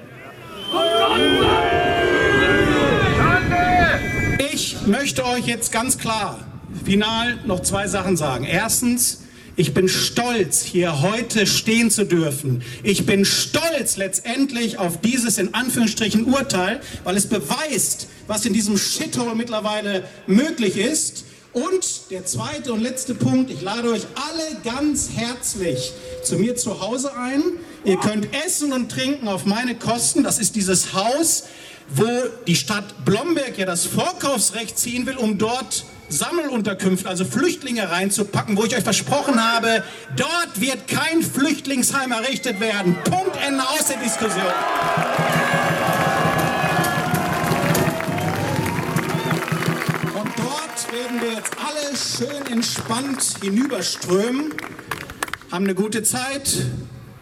Ich 4.53 4.77
möchte 4.87 5.25
euch 5.25 5.47
jetzt 5.47 5.71
ganz 5.71 5.97
klar 5.97 6.41
final 6.85 7.39
noch 7.47 7.61
zwei 7.61 7.87
Sachen 7.87 8.17
sagen. 8.17 8.45
Erstens, 8.45 9.23
ich 9.57 9.75
bin 9.75 9.89
stolz, 9.89 10.63
hier 10.63 11.03
heute 11.03 11.47
stehen 11.47 11.91
zu 11.91 12.05
dürfen. 12.05 12.63
Ich 12.83 13.05
bin 13.05 13.25
stolz 13.25 13.97
letztendlich 13.97 14.79
auf 14.79 15.01
dieses 15.01 15.37
in 15.37 15.53
Anführungsstrichen 15.53 16.25
Urteil, 16.25 16.81
weil 17.05 17.17
es 17.17 17.27
beweist, 17.27 18.09
was 18.27 18.47
in 18.47 18.55
diesem 18.55 18.79
Shithole 18.79 19.35
mittlerweile 19.35 20.05
möglich 20.27 20.79
ist. 20.79 21.25
Und 21.53 22.11
der 22.11 22.25
zweite 22.25 22.73
und 22.73 22.81
letzte 22.81 23.15
Punkt, 23.15 23.51
ich 23.51 23.61
lade 23.61 23.91
euch 23.91 24.07
alle 24.15 24.57
ganz 24.65 25.11
herzlich 25.15 25.93
zu 26.23 26.37
mir 26.37 26.57
zu 26.57 26.81
Hause 26.81 27.15
ein. 27.15 27.43
Ihr 27.85 27.99
könnt 27.99 28.29
essen 28.47 28.73
und 28.73 28.91
trinken 28.91 29.29
auf 29.29 29.45
meine 29.45 29.75
Kosten. 29.75 30.23
Das 30.23 30.39
ist 30.39 30.57
dieses 30.57 30.95
Haus, 30.95 31.45
wo 31.95 32.07
die 32.47 32.57
Stadt 32.57 33.05
Blomberg 33.05 33.59
ja 33.59 33.67
das 33.67 33.85
Vorkaufsrecht 33.85 34.79
ziehen 34.79 35.05
will, 35.05 35.17
um 35.17 35.37
dort 35.37 35.85
Sammelunterkünfte, 36.09 37.09
also 37.09 37.25
Flüchtlinge 37.25 37.91
reinzupacken, 37.91 38.57
wo 38.57 38.65
ich 38.65 38.77
euch 38.77 38.85
versprochen 38.85 39.43
habe, 39.43 39.83
dort 40.17 40.61
wird 40.61 40.89
kein 40.89 41.23
Flüchtlingsheim 41.23 42.13
errichtet 42.13 42.61
werden. 42.61 42.97
Punkt, 43.05 43.37
Ende 43.47 43.63
aus 43.63 43.87
der 43.87 43.99
Diskussion. 43.99 44.43
Und 50.15 50.31
dort 50.37 50.93
werden 50.93 51.21
wir 51.21 51.33
jetzt 51.33 51.53
alle 51.59 51.97
schön 51.97 52.53
entspannt 52.53 53.37
hinüberströmen, 53.41 54.55
haben 55.51 55.65
eine 55.65 55.75
gute 55.75 56.03
Zeit, 56.03 56.67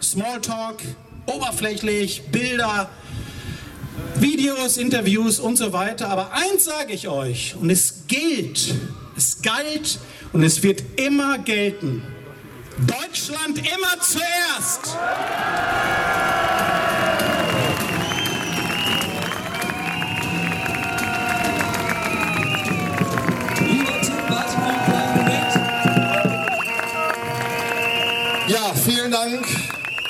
Smalltalk, 0.03 0.79
oberflächlich, 1.27 2.23
Bilder, 2.33 2.91
Videos, 4.21 4.77
Interviews 4.77 5.41
und 5.41 5.57
so 5.57 5.73
weiter. 5.73 6.09
Aber 6.09 6.33
eins 6.33 6.65
sage 6.65 6.93
ich 6.93 7.09
euch, 7.09 7.55
und 7.61 7.71
es 7.71 8.07
gilt, 8.07 8.75
es 9.17 9.41
galt 9.43 9.99
und 10.33 10.43
es 10.43 10.63
wird 10.63 10.83
immer 10.97 11.39
gelten. 11.39 12.03
Deutschland 12.87 13.59
immer 13.59 14.01
zuerst. 14.01 14.97
Ja, 28.49 28.75
vielen 28.75 29.11
Dank, 29.11 29.47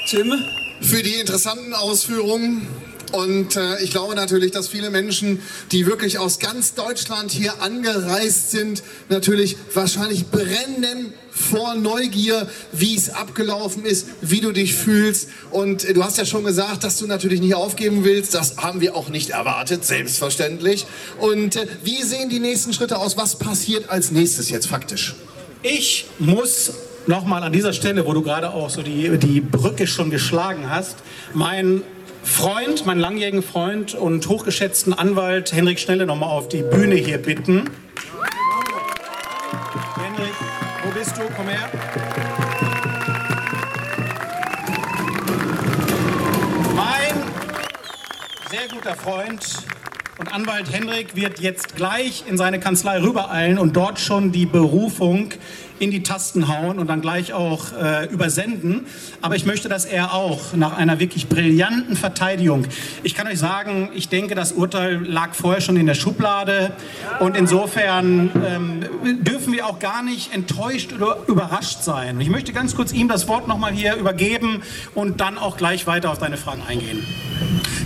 Tim, 0.06 0.32
für 0.80 1.02
die 1.02 1.14
interessanten 1.14 1.74
Ausführungen. 1.74 2.66
Und 3.12 3.56
äh, 3.56 3.82
ich 3.82 3.90
glaube 3.90 4.14
natürlich, 4.14 4.52
dass 4.52 4.68
viele 4.68 4.90
Menschen, 4.90 5.40
die 5.72 5.86
wirklich 5.86 6.18
aus 6.18 6.38
ganz 6.38 6.74
Deutschland 6.74 7.30
hier 7.30 7.62
angereist 7.62 8.50
sind, 8.50 8.82
natürlich 9.08 9.56
wahrscheinlich 9.74 10.26
brennen 10.26 11.12
vor 11.30 11.74
Neugier, 11.74 12.48
wie 12.72 12.96
es 12.96 13.10
abgelaufen 13.10 13.84
ist, 13.84 14.06
wie 14.20 14.40
du 14.40 14.52
dich 14.52 14.74
fühlst. 14.74 15.28
Und 15.50 15.84
äh, 15.84 15.94
du 15.94 16.04
hast 16.04 16.18
ja 16.18 16.24
schon 16.24 16.44
gesagt, 16.44 16.84
dass 16.84 16.98
du 16.98 17.06
natürlich 17.06 17.40
nicht 17.40 17.54
aufgeben 17.54 18.04
willst. 18.04 18.34
Das 18.34 18.58
haben 18.58 18.80
wir 18.80 18.94
auch 18.94 19.08
nicht 19.08 19.30
erwartet, 19.30 19.84
selbstverständlich. 19.84 20.86
Und 21.18 21.56
äh, 21.56 21.66
wie 21.82 22.02
sehen 22.02 22.28
die 22.28 22.40
nächsten 22.40 22.72
Schritte 22.72 22.98
aus? 22.98 23.16
Was 23.16 23.36
passiert 23.36 23.90
als 23.90 24.10
nächstes 24.10 24.50
jetzt 24.50 24.66
faktisch? 24.66 25.14
Ich 25.62 26.06
muss 26.18 26.72
nochmal 27.06 27.42
an 27.42 27.52
dieser 27.52 27.72
Stelle, 27.72 28.06
wo 28.06 28.12
du 28.12 28.22
gerade 28.22 28.52
auch 28.52 28.70
so 28.70 28.82
die, 28.82 29.18
die 29.18 29.40
Brücke 29.40 29.86
schon 29.86 30.10
geschlagen 30.10 30.70
hast, 30.70 30.96
mein 31.34 31.82
Freund, 32.22 32.87
meinen 32.87 33.00
langjährigen 33.00 33.42
Freund 33.42 33.94
und 33.94 34.28
hochgeschätzten 34.28 34.92
Anwalt 34.92 35.52
Henrik 35.52 35.78
Schnelle 35.80 36.06
nochmal 36.06 36.30
auf 36.30 36.48
die 36.48 36.62
Bühne 36.62 36.94
hier 36.94 37.18
bitten. 37.18 37.70
Henrik, 39.96 40.35
wo 40.85 40.98
bist 40.98 41.16
du? 41.16 41.22
Komm 41.37 41.48
her. 41.48 41.70
Mein 46.76 47.22
sehr 48.50 48.68
guter 48.68 48.94
Freund 48.94 49.64
Und 50.18 50.35
Anwalt 50.35 50.70
Henrik 50.70 51.16
wird 51.16 51.40
jetzt 51.40 51.76
gleich 51.76 52.24
in 52.26 52.37
seine 52.37 52.61
Kanzlei 52.61 53.00
rübereilen 53.00 53.59
und 53.59 53.74
dort 53.74 53.98
schon 53.98 54.33
die 54.33 54.44
Berufung 54.44 55.30
in 55.80 55.90
die 55.90 56.02
Tasten 56.02 56.46
hauen 56.46 56.78
und 56.78 56.86
dann 56.88 57.00
gleich 57.00 57.32
auch 57.32 57.72
äh, 57.72 58.06
übersenden. 58.06 58.86
Aber 59.22 59.34
ich 59.34 59.46
möchte, 59.46 59.68
dass 59.68 59.86
er 59.86 60.14
auch 60.14 60.52
nach 60.52 60.76
einer 60.76 61.00
wirklich 61.00 61.28
brillanten 61.28 61.96
Verteidigung, 61.96 62.66
ich 63.02 63.14
kann 63.14 63.26
euch 63.26 63.38
sagen, 63.38 63.88
ich 63.94 64.08
denke, 64.08 64.34
das 64.34 64.52
Urteil 64.52 65.04
lag 65.04 65.34
vorher 65.34 65.60
schon 65.60 65.76
in 65.76 65.86
der 65.86 65.94
Schublade 65.94 66.72
und 67.18 67.36
insofern 67.36 68.30
ähm, 68.46 69.24
dürfen 69.24 69.52
wir 69.54 69.66
auch 69.66 69.78
gar 69.78 70.02
nicht 70.02 70.34
enttäuscht 70.34 70.92
oder 70.92 71.16
überrascht 71.26 71.82
sein. 71.82 72.20
Ich 72.20 72.28
möchte 72.28 72.52
ganz 72.52 72.76
kurz 72.76 72.92
ihm 72.92 73.08
das 73.08 73.26
Wort 73.26 73.48
nochmal 73.48 73.72
hier 73.72 73.96
übergeben 73.96 74.62
und 74.94 75.20
dann 75.20 75.38
auch 75.38 75.56
gleich 75.56 75.86
weiter 75.86 76.10
auf 76.10 76.18
deine 76.18 76.36
Fragen 76.36 76.62
eingehen. 76.68 77.06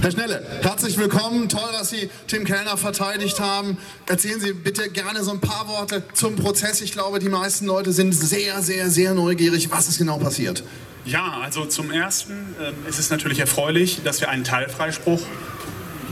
Herr 0.05 0.11
Schnelle, 0.11 0.47
herzlich 0.61 0.99
willkommen. 0.99 1.49
Toll, 1.49 1.71
dass 1.73 1.89
Sie 1.89 2.11
Tim 2.27 2.45
Kellner 2.45 2.77
verteidigt 2.77 3.41
haben. 3.41 3.79
Erzählen 4.07 4.39
Sie 4.39 4.53
bitte 4.53 4.91
gerne 4.91 5.25
so 5.25 5.31
ein 5.31 5.41
paar 5.41 5.67
Worte 5.69 6.03
zum 6.13 6.37
Prozess. 6.37 6.83
Ich 6.83 6.93
glaube, 6.93 7.21
die 7.21 7.31
meisten 7.31 7.65
Leute 7.65 7.84
sind 7.93 8.13
sehr, 8.13 8.63
sehr, 8.63 8.91
sehr 8.91 9.15
neugierig. 9.15 9.71
Was 9.71 9.89
ist 9.89 9.99
genau 9.99 10.19
passiert? 10.19 10.65
Ja, 11.05 11.41
also 11.43 11.67
zum 11.67 11.91
Ersten 11.91 12.55
äh, 12.61 12.89
ist 12.89 12.99
es 12.99 13.11
natürlich 13.11 13.39
erfreulich, 13.39 14.01
dass 14.05 14.21
wir 14.21 14.31
einen 14.31 14.45
Teilfreispruch 14.45 15.21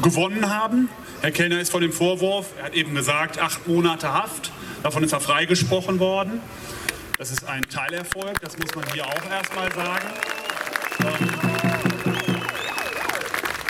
gewonnen 0.03 0.51
haben. 0.51 0.89
Herr 1.23 1.31
Kellner 1.31 1.61
ist 1.61 1.71
vor 1.71 1.81
dem 1.81 1.93
Vorwurf, 1.93 2.47
er 2.59 2.65
hat 2.65 2.75
eben 2.75 2.95
gesagt, 2.95 3.39
acht 3.39 3.67
Monate 3.69 4.13
Haft. 4.13 4.51
Davon 4.83 5.05
ist 5.05 5.13
er 5.13 5.21
freigesprochen 5.21 5.99
worden. 5.99 6.41
Das 7.17 7.31
ist 7.31 7.49
ein 7.49 7.63
Teilerfolg, 7.63 8.41
das 8.41 8.59
muss 8.59 8.75
man 8.75 8.85
hier 8.93 9.07
auch 9.07 9.31
erstmal 9.31 9.73
sagen. 9.73 10.09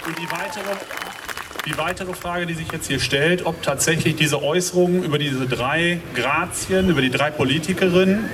Und 0.06 0.18
die 0.18 0.30
weitere, 0.30 0.74
die 1.66 1.78
weitere 1.78 2.12
Frage, 2.12 2.46
die 2.46 2.54
sich 2.54 2.72
jetzt 2.72 2.88
hier 2.88 2.98
stellt, 2.98 3.46
ob 3.46 3.62
tatsächlich 3.62 4.16
diese 4.16 4.42
Äußerungen 4.42 5.04
über 5.04 5.18
diese 5.18 5.46
drei 5.46 6.00
Grazien, 6.14 6.88
über 6.88 7.00
die 7.00 7.10
drei 7.10 7.30
Politikerinnen, 7.30 8.24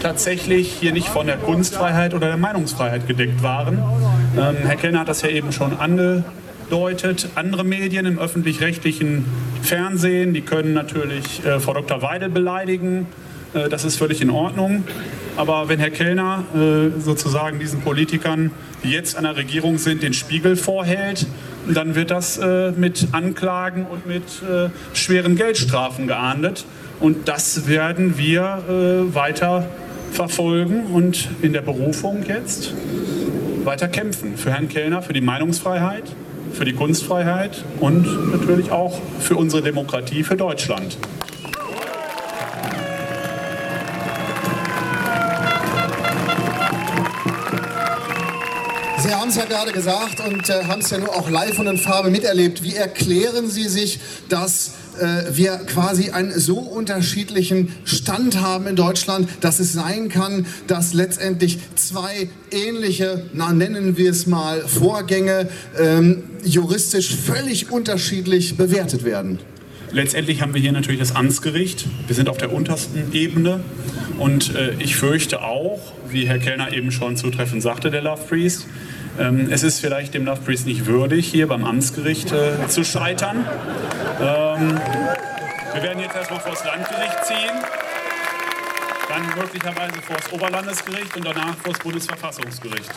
tatsächlich 0.00 0.72
hier 0.72 0.92
nicht 0.92 1.08
von 1.08 1.26
der 1.26 1.36
Kunstfreiheit 1.36 2.14
oder 2.14 2.28
der 2.28 2.36
Meinungsfreiheit 2.36 3.06
gedeckt 3.06 3.42
waren. 3.42 3.78
Ähm, 4.36 4.56
Herr 4.64 4.76
Kellner 4.76 5.00
hat 5.00 5.08
das 5.08 5.22
ja 5.22 5.28
eben 5.28 5.52
schon 5.52 5.78
angedeutet. 5.78 7.28
Andere 7.34 7.62
Medien 7.62 8.06
im 8.06 8.18
öffentlich-rechtlichen 8.18 9.26
Fernsehen, 9.62 10.32
die 10.32 10.40
können 10.40 10.72
natürlich 10.72 11.44
äh, 11.44 11.60
Frau 11.60 11.74
Dr. 11.74 12.00
Weidel 12.00 12.30
beleidigen. 12.30 13.06
Äh, 13.52 13.68
das 13.68 13.84
ist 13.84 13.96
völlig 13.96 14.22
in 14.22 14.30
Ordnung. 14.30 14.84
Aber 15.36 15.68
wenn 15.68 15.78
Herr 15.78 15.90
Kellner 15.90 16.44
äh, 16.54 17.00
sozusagen 17.00 17.58
diesen 17.58 17.80
Politikern, 17.80 18.50
die 18.82 18.90
jetzt 18.90 19.16
an 19.16 19.24
der 19.24 19.36
Regierung 19.36 19.78
sind, 19.78 20.02
den 20.02 20.14
Spiegel 20.14 20.56
vorhält, 20.56 21.26
dann 21.68 21.94
wird 21.94 22.10
das 22.10 22.38
äh, 22.38 22.72
mit 22.72 23.08
Anklagen 23.12 23.86
und 23.86 24.06
mit 24.06 24.22
äh, 24.42 24.68
schweren 24.94 25.36
Geldstrafen 25.36 26.06
geahndet. 26.06 26.64
Und 27.00 27.28
das 27.28 27.66
werden 27.66 28.16
wir 28.18 28.62
äh, 28.68 29.14
weiter 29.14 29.66
verfolgen 30.12 30.86
und 30.86 31.28
in 31.40 31.52
der 31.52 31.62
Berufung 31.62 32.24
jetzt 32.26 32.74
weiter 33.64 33.88
kämpfen. 33.88 34.36
Für 34.36 34.52
Herrn 34.52 34.68
Kellner, 34.68 35.02
für 35.02 35.12
die 35.12 35.20
Meinungsfreiheit, 35.20 36.04
für 36.52 36.64
die 36.64 36.74
Kunstfreiheit 36.74 37.64
und 37.80 38.32
natürlich 38.32 38.70
auch 38.70 39.00
für 39.20 39.36
unsere 39.36 39.62
Demokratie, 39.62 40.22
für 40.22 40.36
Deutschland. 40.36 40.98
Sie 49.02 49.12
haben 49.12 49.30
es 49.30 49.36
ja 49.36 49.46
gerade 49.46 49.72
gesagt 49.72 50.20
und 50.20 50.48
äh, 50.48 50.62
haben 50.62 50.80
es 50.80 50.90
ja 50.90 50.98
nur 50.98 51.10
auch 51.10 51.28
live 51.28 51.58
und 51.58 51.66
in 51.66 51.76
Farbe 51.76 52.08
miterlebt. 52.08 52.62
Wie 52.62 52.76
erklären 52.76 53.50
Sie 53.50 53.66
sich, 53.66 53.98
dass 54.28 54.74
äh, 54.96 55.36
wir 55.36 55.56
quasi 55.66 56.10
einen 56.10 56.38
so 56.38 56.58
unterschiedlichen 56.58 57.74
Stand 57.84 58.40
haben 58.40 58.68
in 58.68 58.76
Deutschland, 58.76 59.28
dass 59.40 59.58
es 59.58 59.72
sein 59.72 60.08
kann, 60.08 60.46
dass 60.68 60.94
letztendlich 60.94 61.58
zwei 61.74 62.28
ähnliche, 62.52 63.24
na 63.32 63.52
nennen 63.52 63.96
wir 63.96 64.08
es 64.08 64.28
mal, 64.28 64.60
Vorgänge 64.60 65.48
ähm, 65.80 66.22
juristisch 66.44 67.16
völlig 67.16 67.72
unterschiedlich 67.72 68.56
bewertet 68.56 69.02
werden? 69.02 69.40
Letztendlich 69.90 70.40
haben 70.40 70.54
wir 70.54 70.60
hier 70.60 70.72
natürlich 70.72 71.00
das 71.00 71.16
Amtsgericht. 71.16 71.86
Wir 72.06 72.14
sind 72.14 72.28
auf 72.28 72.38
der 72.38 72.52
untersten 72.52 73.12
Ebene. 73.12 73.64
Und 74.18 74.54
äh, 74.54 74.74
ich 74.78 74.94
fürchte 74.94 75.42
auch, 75.42 75.80
wie 76.08 76.26
Herr 76.28 76.38
Kellner 76.38 76.72
eben 76.72 76.92
schon 76.92 77.16
zutreffend 77.16 77.62
sagte, 77.62 77.90
der 77.90 78.02
Love 78.02 78.22
Priest, 78.28 78.66
ähm, 79.18 79.48
es 79.50 79.62
ist 79.62 79.80
vielleicht 79.80 80.14
dem 80.14 80.24
Love 80.24 80.40
Priest 80.40 80.66
nicht 80.66 80.86
würdig, 80.86 81.26
hier 81.26 81.46
beim 81.46 81.64
Amtsgericht 81.64 82.32
äh, 82.32 82.66
zu 82.68 82.84
scheitern. 82.84 83.44
Ähm, 84.20 84.80
wir 85.74 85.82
werden 85.82 86.00
jetzt 86.00 86.16
erstmal 86.16 86.40
vor 86.40 86.52
das 86.52 86.64
Landgericht 86.64 87.24
ziehen, 87.24 87.56
dann 89.08 89.22
möglicherweise 89.38 90.00
vor 90.02 90.16
das 90.16 90.32
Oberlandesgericht 90.32 91.16
und 91.16 91.24
danach 91.24 91.56
vor 91.56 91.72
das 91.72 91.82
Bundesverfassungsgericht. 91.82 92.90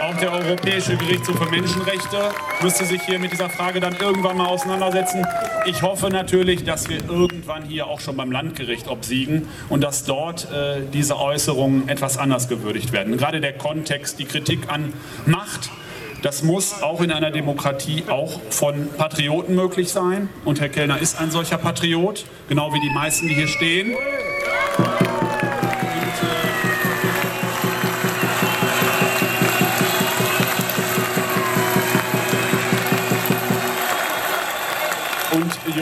Auch 0.00 0.16
der 0.16 0.32
Europäische 0.32 0.96
Gerichtshof 0.96 1.38
für 1.38 1.50
Menschenrechte 1.50 2.30
müsste 2.62 2.84
sich 2.84 3.02
hier 3.02 3.18
mit 3.18 3.32
dieser 3.32 3.50
Frage 3.50 3.80
dann 3.80 3.96
irgendwann 3.96 4.36
mal 4.36 4.46
auseinandersetzen. 4.46 5.26
Ich 5.66 5.82
hoffe 5.82 6.08
natürlich, 6.08 6.62
dass 6.62 6.88
wir 6.88 6.98
irgendwann 7.08 7.64
hier 7.64 7.88
auch 7.88 7.98
schon 7.98 8.16
beim 8.16 8.30
Landgericht 8.30 8.86
obsiegen 8.86 9.48
und 9.68 9.82
dass 9.82 10.04
dort 10.04 10.50
äh, 10.52 10.82
diese 10.92 11.18
Äußerungen 11.18 11.88
etwas 11.88 12.16
anders 12.16 12.48
gewürdigt 12.48 12.92
werden. 12.92 13.16
Gerade 13.16 13.40
der 13.40 13.54
Kontext, 13.54 14.20
die 14.20 14.24
Kritik 14.24 14.70
an 14.72 14.92
Macht, 15.26 15.70
das 16.22 16.44
muss 16.44 16.80
auch 16.82 17.00
in 17.00 17.10
einer 17.10 17.32
Demokratie 17.32 18.04
auch 18.08 18.40
von 18.50 18.88
Patrioten 18.96 19.56
möglich 19.56 19.90
sein. 19.90 20.28
Und 20.44 20.60
Herr 20.60 20.68
Kellner 20.68 20.98
ist 21.00 21.20
ein 21.20 21.32
solcher 21.32 21.58
Patriot, 21.58 22.24
genau 22.48 22.72
wie 22.72 22.80
die 22.80 22.90
meisten, 22.90 23.26
die 23.26 23.34
hier 23.34 23.48
stehen. 23.48 23.94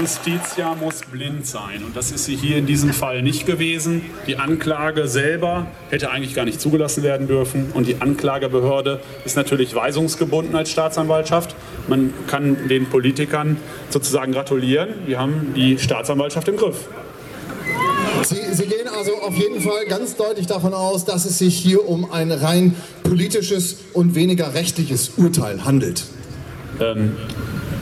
Justitia 0.06 0.76
muss 0.76 1.00
blind 1.00 1.44
sein. 1.44 1.82
Und 1.84 1.96
das 1.96 2.12
ist 2.12 2.26
sie 2.26 2.36
hier 2.36 2.58
in 2.58 2.66
diesem 2.66 2.92
Fall 2.92 3.22
nicht 3.22 3.44
gewesen. 3.44 4.02
Die 4.28 4.36
Anklage 4.36 5.08
selber 5.08 5.66
hätte 5.90 6.12
eigentlich 6.12 6.32
gar 6.32 6.44
nicht 6.44 6.60
zugelassen 6.60 7.02
werden 7.02 7.26
dürfen. 7.26 7.72
Und 7.74 7.88
die 7.88 8.00
Anklagebehörde 8.00 9.00
ist 9.24 9.34
natürlich 9.34 9.74
weisungsgebunden 9.74 10.54
als 10.54 10.70
Staatsanwaltschaft. 10.70 11.56
Man 11.88 12.14
kann 12.28 12.68
den 12.68 12.86
Politikern 12.86 13.56
sozusagen 13.90 14.30
gratulieren. 14.30 14.90
Wir 15.06 15.18
haben 15.18 15.52
die 15.56 15.76
Staatsanwaltschaft 15.76 16.46
im 16.46 16.56
Griff. 16.56 16.86
Sie, 18.22 18.36
Sie, 18.52 18.66
gehen 18.66 18.86
also 18.86 19.10
auf 19.22 19.34
jeden 19.34 19.60
Fall 19.60 19.86
ganz 19.86 20.14
deutlich 20.14 20.46
davon 20.46 20.72
aus, 20.72 21.04
dass 21.04 21.24
es 21.24 21.38
sich 21.38 21.56
hier 21.58 21.88
um 21.88 22.12
ein 22.12 22.30
rein 22.30 22.76
politisches 23.02 23.78
und 23.92 24.14
weniger 24.14 24.54
rechtliches 24.54 25.14
Urteil 25.16 25.64
handelt. 25.64 26.04
Ähm, 26.80 27.16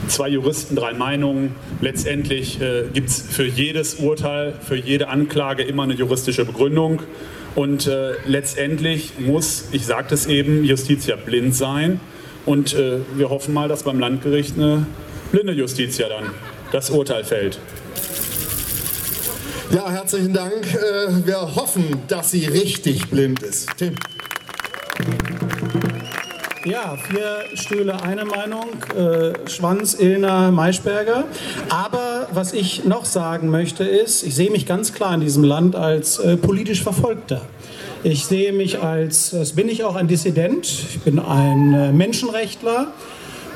zwei 0.07 0.29
Juristen, 0.29 0.75
drei 0.75 0.93
Meinungen. 0.93 1.55
Letztendlich 1.81 2.61
äh, 2.61 2.83
gibt 2.93 3.09
es 3.09 3.21
für 3.21 3.45
jedes 3.45 3.95
Urteil, 3.95 4.53
für 4.61 4.75
jede 4.75 5.07
Anklage 5.07 5.63
immer 5.63 5.83
eine 5.83 5.93
juristische 5.93 6.45
Begründung. 6.45 7.01
Und 7.55 7.87
äh, 7.87 8.13
letztendlich 8.25 9.13
muss, 9.19 9.65
ich 9.71 9.85
sagte 9.85 10.13
es 10.13 10.25
eben, 10.25 10.63
Justitia 10.63 11.15
blind 11.15 11.55
sein. 11.55 11.99
Und 12.45 12.73
äh, 12.73 12.99
wir 13.15 13.29
hoffen 13.29 13.53
mal, 13.53 13.67
dass 13.67 13.83
beim 13.83 13.99
Landgericht 13.99 14.55
eine 14.57 14.85
blinde 15.31 15.53
Justitia 15.53 16.09
dann 16.09 16.25
das 16.71 16.89
Urteil 16.89 17.23
fällt. 17.23 17.59
Ja, 19.71 19.89
herzlichen 19.89 20.33
Dank. 20.33 20.53
Äh, 20.73 21.25
wir 21.25 21.55
hoffen, 21.55 22.01
dass 22.07 22.31
sie 22.31 22.45
richtig 22.45 23.09
blind 23.09 23.41
ist. 23.41 23.69
Tim. 23.77 23.95
Ja, 26.65 26.97
vier 26.97 27.45
Stühle, 27.53 28.01
eine 28.01 28.25
Meinung. 28.25 28.65
Äh, 28.97 29.47
Schwanz, 29.47 29.93
Ilner, 29.93 30.49
Maischberger. 30.49 31.25
Aber 31.69 32.27
was 32.33 32.53
ich 32.53 32.85
noch 32.85 33.05
sagen 33.05 33.49
möchte 33.49 33.83
ist, 33.83 34.23
ich 34.23 34.33
sehe 34.33 34.49
mich 34.49 34.65
ganz 34.65 34.91
klar 34.91 35.13
in 35.13 35.21
diesem 35.21 35.43
Land 35.43 35.75
als 35.75 36.17
äh, 36.17 36.37
politisch 36.37 36.81
Verfolgter. 36.81 37.41
Ich 38.01 38.25
sehe 38.25 38.51
mich 38.51 38.81
als, 38.81 39.29
das 39.29 39.53
bin 39.53 39.69
ich 39.69 39.83
auch 39.83 39.95
ein 39.95 40.07
Dissident, 40.07 40.65
ich 40.65 40.99
bin 41.01 41.19
ein 41.19 41.75
äh, 41.75 41.91
Menschenrechtler. 41.91 42.87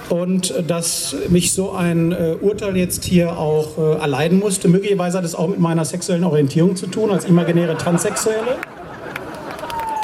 Und 0.09 0.53
dass 0.67 1.15
mich 1.29 1.53
so 1.53 1.71
ein 1.71 2.11
äh, 2.11 2.35
Urteil 2.39 2.77
jetzt 2.77 3.05
hier 3.05 3.37
auch 3.39 3.77
äh, 3.79 4.01
erleiden 4.01 4.37
musste, 4.37 4.67
möglicherweise 4.67 5.17
hat 5.17 5.25
es 5.25 5.33
auch 5.33 5.47
mit 5.47 5.59
meiner 5.59 5.83
sexuellen 5.83 6.23
Orientierung 6.23 6.75
zu 6.75 6.85
tun, 6.85 7.09
als 7.09 7.25
imaginäre 7.25 7.75
Transsexuelle. 7.75 8.57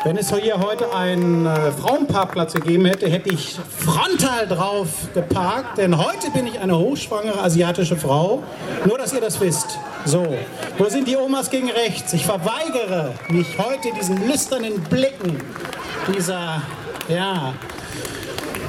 Wenn 0.06 0.18
es 0.18 0.32
hier 0.32 0.60
heute 0.60 0.94
einen 0.94 1.48
äh, 1.48 1.72
Frauenparkplatz 1.72 2.54
gegeben 2.54 2.86
hätte, 2.86 3.10
hätte 3.10 3.34
ich 3.34 3.58
frontal 3.76 4.48
drauf 4.48 4.88
geparkt, 5.16 5.80
denn 5.80 5.98
heute 5.98 6.30
bin 6.30 6.46
ich 6.46 6.60
eine 6.60 6.78
hochschwangere 6.78 7.42
asiatische 7.42 7.96
Frau. 7.96 8.44
Nur, 8.86 9.00
dass 9.00 9.14
ihr 9.14 9.20
das 9.22 9.42
wisst. 9.42 9.80
So, 10.06 10.24
wo 10.78 10.86
sind 10.90 11.08
die 11.08 11.18
Omas 11.18 11.50
gegen 11.50 11.72
rechts? 11.72 12.14
Ich 12.14 12.24
verweigere 12.24 13.16
mich 13.30 13.48
heute 13.58 13.88
diesen 14.00 14.28
lüsternen 14.28 14.80
Blicken 14.92 15.42
dieser, 16.16 16.62
ja, 17.08 17.54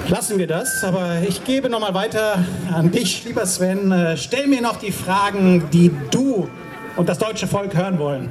lassen 0.09 0.39
wir 0.39 0.47
das. 0.47 0.83
Aber 0.85 1.19
ich 1.29 1.45
gebe 1.45 1.69
nochmal 1.69 1.93
weiter 1.93 2.47
an 2.73 2.91
dich, 2.91 3.27
lieber 3.27 3.45
Sven. 3.45 3.93
Äh, 3.93 4.17
stell 4.17 4.47
mir 4.47 4.63
noch 4.63 4.77
die 4.77 4.91
Fragen, 4.91 5.69
die 5.71 5.95
du 6.11 6.49
und 6.97 7.11
das 7.11 7.19
deutsche 7.19 7.47
Volk 7.47 7.77
hören 7.77 7.99
wollen. 7.99 8.31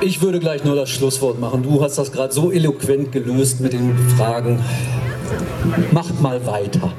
Ich 0.00 0.22
würde 0.22 0.38
gleich 0.38 0.62
nur 0.62 0.76
das 0.76 0.90
Schlusswort 0.90 1.40
machen. 1.40 1.64
Du 1.64 1.82
hast 1.82 1.98
das 1.98 2.12
gerade 2.12 2.32
so 2.32 2.52
eloquent 2.52 3.10
gelöst 3.10 3.60
mit 3.60 3.72
den 3.72 3.98
Fragen. 4.16 4.62
Macht 5.90 6.20
mal 6.20 6.46
weiter. 6.46 6.92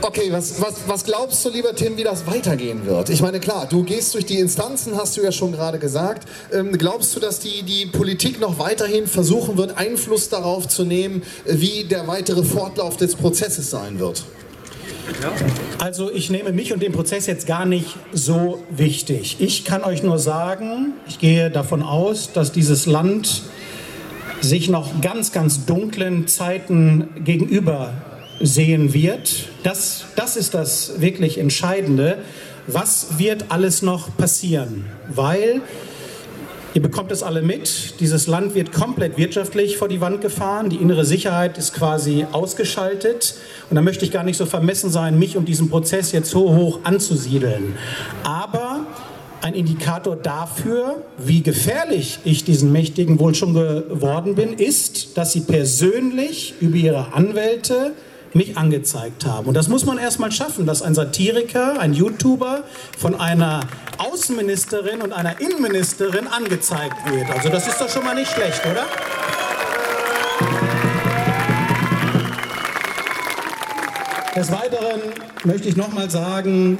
Okay, 0.00 0.32
was, 0.32 0.62
was, 0.62 0.76
was 0.86 1.04
glaubst 1.04 1.44
du, 1.44 1.50
lieber 1.50 1.74
Tim, 1.74 1.98
wie 1.98 2.02
das 2.02 2.26
weitergehen 2.26 2.86
wird? 2.86 3.10
Ich 3.10 3.20
meine, 3.20 3.38
klar, 3.38 3.66
du 3.68 3.82
gehst 3.82 4.14
durch 4.14 4.24
die 4.24 4.38
Instanzen, 4.38 4.96
hast 4.96 5.18
du 5.18 5.22
ja 5.22 5.30
schon 5.30 5.52
gerade 5.52 5.78
gesagt. 5.78 6.26
Ähm, 6.50 6.72
glaubst 6.78 7.14
du, 7.14 7.20
dass 7.20 7.40
die, 7.40 7.62
die 7.62 7.84
Politik 7.84 8.40
noch 8.40 8.58
weiterhin 8.58 9.06
versuchen 9.06 9.58
wird, 9.58 9.76
Einfluss 9.76 10.30
darauf 10.30 10.66
zu 10.66 10.86
nehmen, 10.86 11.22
wie 11.44 11.84
der 11.84 12.08
weitere 12.08 12.42
Fortlauf 12.42 12.96
des 12.96 13.14
Prozesses 13.16 13.68
sein 13.68 13.98
wird? 13.98 14.24
Also 15.78 16.10
ich 16.10 16.30
nehme 16.30 16.52
mich 16.52 16.72
und 16.72 16.82
den 16.82 16.92
Prozess 16.92 17.26
jetzt 17.26 17.46
gar 17.46 17.66
nicht 17.66 17.96
so 18.12 18.62
wichtig. 18.70 19.36
Ich 19.40 19.64
kann 19.64 19.82
euch 19.84 20.02
nur 20.02 20.18
sagen, 20.18 20.92
ich 21.08 21.18
gehe 21.18 21.50
davon 21.50 21.82
aus, 21.82 22.32
dass 22.32 22.52
dieses 22.52 22.86
Land 22.86 23.42
sich 24.40 24.68
noch 24.68 25.00
ganz, 25.00 25.32
ganz 25.32 25.66
dunklen 25.66 26.26
Zeiten 26.26 27.08
gegenüber 27.24 27.92
sehen 28.40 28.94
wird. 28.94 29.48
Das, 29.62 30.06
das 30.16 30.36
ist 30.36 30.54
das 30.54 31.00
wirklich 31.00 31.38
Entscheidende. 31.38 32.18
Was 32.66 33.18
wird 33.18 33.46
alles 33.48 33.82
noch 33.82 34.16
passieren? 34.16 34.86
Weil 35.08 35.60
Ihr 36.72 36.82
bekommt 36.82 37.10
es 37.10 37.24
alle 37.24 37.42
mit. 37.42 37.98
Dieses 37.98 38.28
Land 38.28 38.54
wird 38.54 38.72
komplett 38.72 39.18
wirtschaftlich 39.18 39.76
vor 39.76 39.88
die 39.88 40.00
Wand 40.00 40.20
gefahren. 40.20 40.70
Die 40.70 40.76
innere 40.76 41.04
Sicherheit 41.04 41.58
ist 41.58 41.74
quasi 41.74 42.26
ausgeschaltet. 42.30 43.34
Und 43.68 43.74
da 43.74 43.82
möchte 43.82 44.04
ich 44.04 44.12
gar 44.12 44.22
nicht 44.22 44.36
so 44.36 44.46
vermessen 44.46 44.88
sein, 44.88 45.18
mich 45.18 45.36
und 45.36 45.48
diesen 45.48 45.68
Prozess 45.68 46.12
jetzt 46.12 46.30
so 46.30 46.54
hoch 46.54 46.78
anzusiedeln. 46.84 47.74
Aber 48.22 48.86
ein 49.42 49.54
Indikator 49.54 50.14
dafür, 50.14 51.02
wie 51.18 51.42
gefährlich 51.42 52.20
ich 52.24 52.44
diesen 52.44 52.70
Mächtigen 52.70 53.18
wohl 53.18 53.34
schon 53.34 53.54
geworden 53.54 54.36
bin, 54.36 54.52
ist, 54.52 55.16
dass 55.16 55.32
sie 55.32 55.40
persönlich 55.40 56.54
über 56.60 56.76
ihre 56.76 57.14
Anwälte 57.14 57.94
mich 58.34 58.56
angezeigt 58.56 59.24
haben. 59.24 59.46
Und 59.46 59.54
das 59.54 59.68
muss 59.68 59.84
man 59.84 59.98
erstmal 59.98 60.30
schaffen, 60.32 60.66
dass 60.66 60.82
ein 60.82 60.94
Satiriker, 60.94 61.80
ein 61.80 61.92
YouTuber 61.92 62.64
von 62.98 63.18
einer 63.18 63.60
Außenministerin 63.98 65.02
und 65.02 65.12
einer 65.12 65.40
Innenministerin 65.40 66.26
angezeigt 66.26 66.96
wird. 67.10 67.30
Also 67.30 67.48
das 67.48 67.66
ist 67.66 67.80
doch 67.80 67.88
schon 67.88 68.04
mal 68.04 68.14
nicht 68.14 68.30
schlecht, 68.30 68.62
oder? 68.66 68.86
Des 74.36 74.50
Weiteren 74.52 75.00
möchte 75.44 75.68
ich 75.68 75.76
nochmal 75.76 76.08
sagen, 76.08 76.78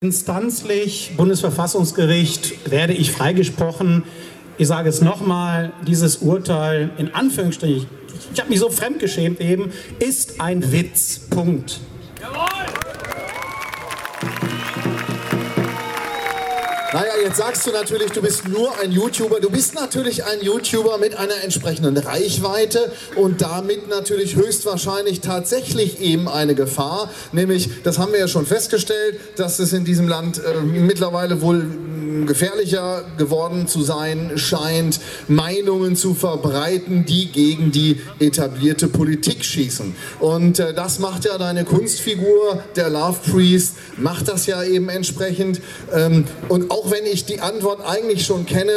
instanzlich, 0.00 1.12
Bundesverfassungsgericht, 1.16 2.70
werde 2.70 2.92
ich 2.92 3.10
freigesprochen. 3.10 4.04
Ich 4.58 4.68
sage 4.68 4.90
es 4.90 5.00
nochmal, 5.00 5.72
dieses 5.86 6.18
Urteil 6.18 6.90
in 6.98 7.14
Anführungsstrichen 7.14 7.88
ich 8.32 8.40
habe 8.40 8.50
mich 8.50 8.60
so 8.60 8.70
fremdgeschämt 8.70 9.40
eben, 9.40 9.72
ist 9.98 10.40
ein 10.40 10.72
Witz. 10.72 11.20
Punkt. 11.30 11.80
Naja, 16.92 17.12
jetzt 17.24 17.38
sagst 17.38 17.66
du 17.66 17.72
natürlich, 17.72 18.12
du 18.12 18.22
bist 18.22 18.48
nur 18.48 18.78
ein 18.78 18.92
YouTuber. 18.92 19.40
Du 19.40 19.50
bist 19.50 19.74
natürlich 19.74 20.24
ein 20.24 20.40
YouTuber 20.40 20.98
mit 20.98 21.16
einer 21.16 21.42
entsprechenden 21.42 21.96
Reichweite 21.96 22.92
und 23.16 23.42
damit 23.42 23.88
natürlich 23.88 24.36
höchstwahrscheinlich 24.36 25.20
tatsächlich 25.20 26.00
eben 26.00 26.28
eine 26.28 26.54
Gefahr. 26.54 27.10
Nämlich, 27.32 27.82
das 27.82 27.98
haben 27.98 28.12
wir 28.12 28.20
ja 28.20 28.28
schon 28.28 28.46
festgestellt, 28.46 29.18
dass 29.36 29.58
es 29.58 29.72
in 29.72 29.84
diesem 29.84 30.06
Land 30.06 30.38
äh, 30.38 30.60
mittlerweile 30.60 31.40
wohl 31.40 31.66
gefährlicher 32.26 33.04
geworden 33.18 33.66
zu 33.68 33.82
sein 33.82 34.32
scheint, 34.36 35.00
Meinungen 35.28 35.96
zu 35.96 36.14
verbreiten, 36.14 37.04
die 37.04 37.26
gegen 37.30 37.72
die 37.72 38.00
etablierte 38.18 38.88
Politik 38.88 39.44
schießen. 39.44 39.94
Und 40.20 40.58
äh, 40.58 40.72
das 40.72 40.98
macht 40.98 41.24
ja 41.24 41.36
deine 41.38 41.64
Kunstfigur, 41.64 42.62
der 42.74 42.90
Love 42.90 43.18
Priest, 43.30 43.76
macht 43.96 44.28
das 44.28 44.46
ja 44.46 44.62
eben 44.62 44.88
entsprechend. 44.88 45.60
Ähm, 45.92 46.24
und 46.48 46.70
auch 46.70 46.85
wenn 46.90 47.06
ich 47.06 47.24
die 47.24 47.40
Antwort 47.40 47.80
eigentlich 47.84 48.26
schon 48.26 48.46
kenne, 48.46 48.72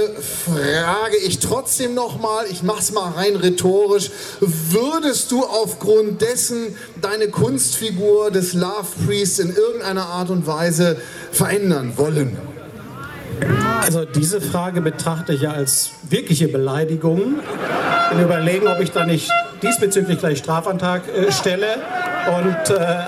frage 0.46 1.18
ich 1.26 1.40
trotzdem 1.40 1.94
nochmal, 1.94 2.46
ich 2.52 2.64
mache 2.64 2.80
es 2.80 2.92
mal 2.92 3.12
rein 3.12 3.36
rhetorisch, 3.36 4.12
würdest 4.40 5.32
du 5.32 5.44
aufgrund 5.44 6.22
dessen 6.22 6.76
deine 7.02 7.30
Kunstfigur 7.30 8.32
des 8.32 8.54
Love 8.54 8.88
Priests 9.06 9.40
in 9.40 9.56
irgendeiner 9.56 10.06
Art 10.06 10.30
und 10.30 10.48
Weise 10.48 10.98
verändern 11.32 11.94
wollen? 11.98 12.38
Also 13.82 14.06
diese 14.06 14.42
Frage 14.42 14.82
betrachte 14.82 15.34
ich 15.34 15.42
ja 15.42 15.52
als 15.52 15.92
wirkliche 16.10 16.48
Beleidigung. 16.48 17.36
Ich 18.04 18.18
bin 18.18 18.26
überlegen, 18.26 18.68
ob 18.68 18.80
ich 18.80 18.92
da 18.92 19.06
nicht 19.06 19.30
diesbezüglich 19.62 20.20
gleich 20.20 20.40
Strafantrag 20.40 21.04
äh, 21.08 21.32
stelle. 21.32 21.78
Und 22.28 22.76
äh, 22.76 23.06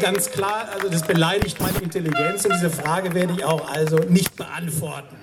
ganz 0.00 0.30
klar, 0.30 0.68
also 0.74 0.88
das 0.88 1.02
beleidigt 1.02 1.60
meine 1.60 1.78
Intelligenz 1.78 2.44
und 2.44 2.54
diese 2.54 2.70
Frage 2.70 3.14
werde 3.14 3.34
ich 3.36 3.44
auch 3.44 3.70
also 3.70 3.96
nicht 3.96 4.36
beantworten. 4.36 5.16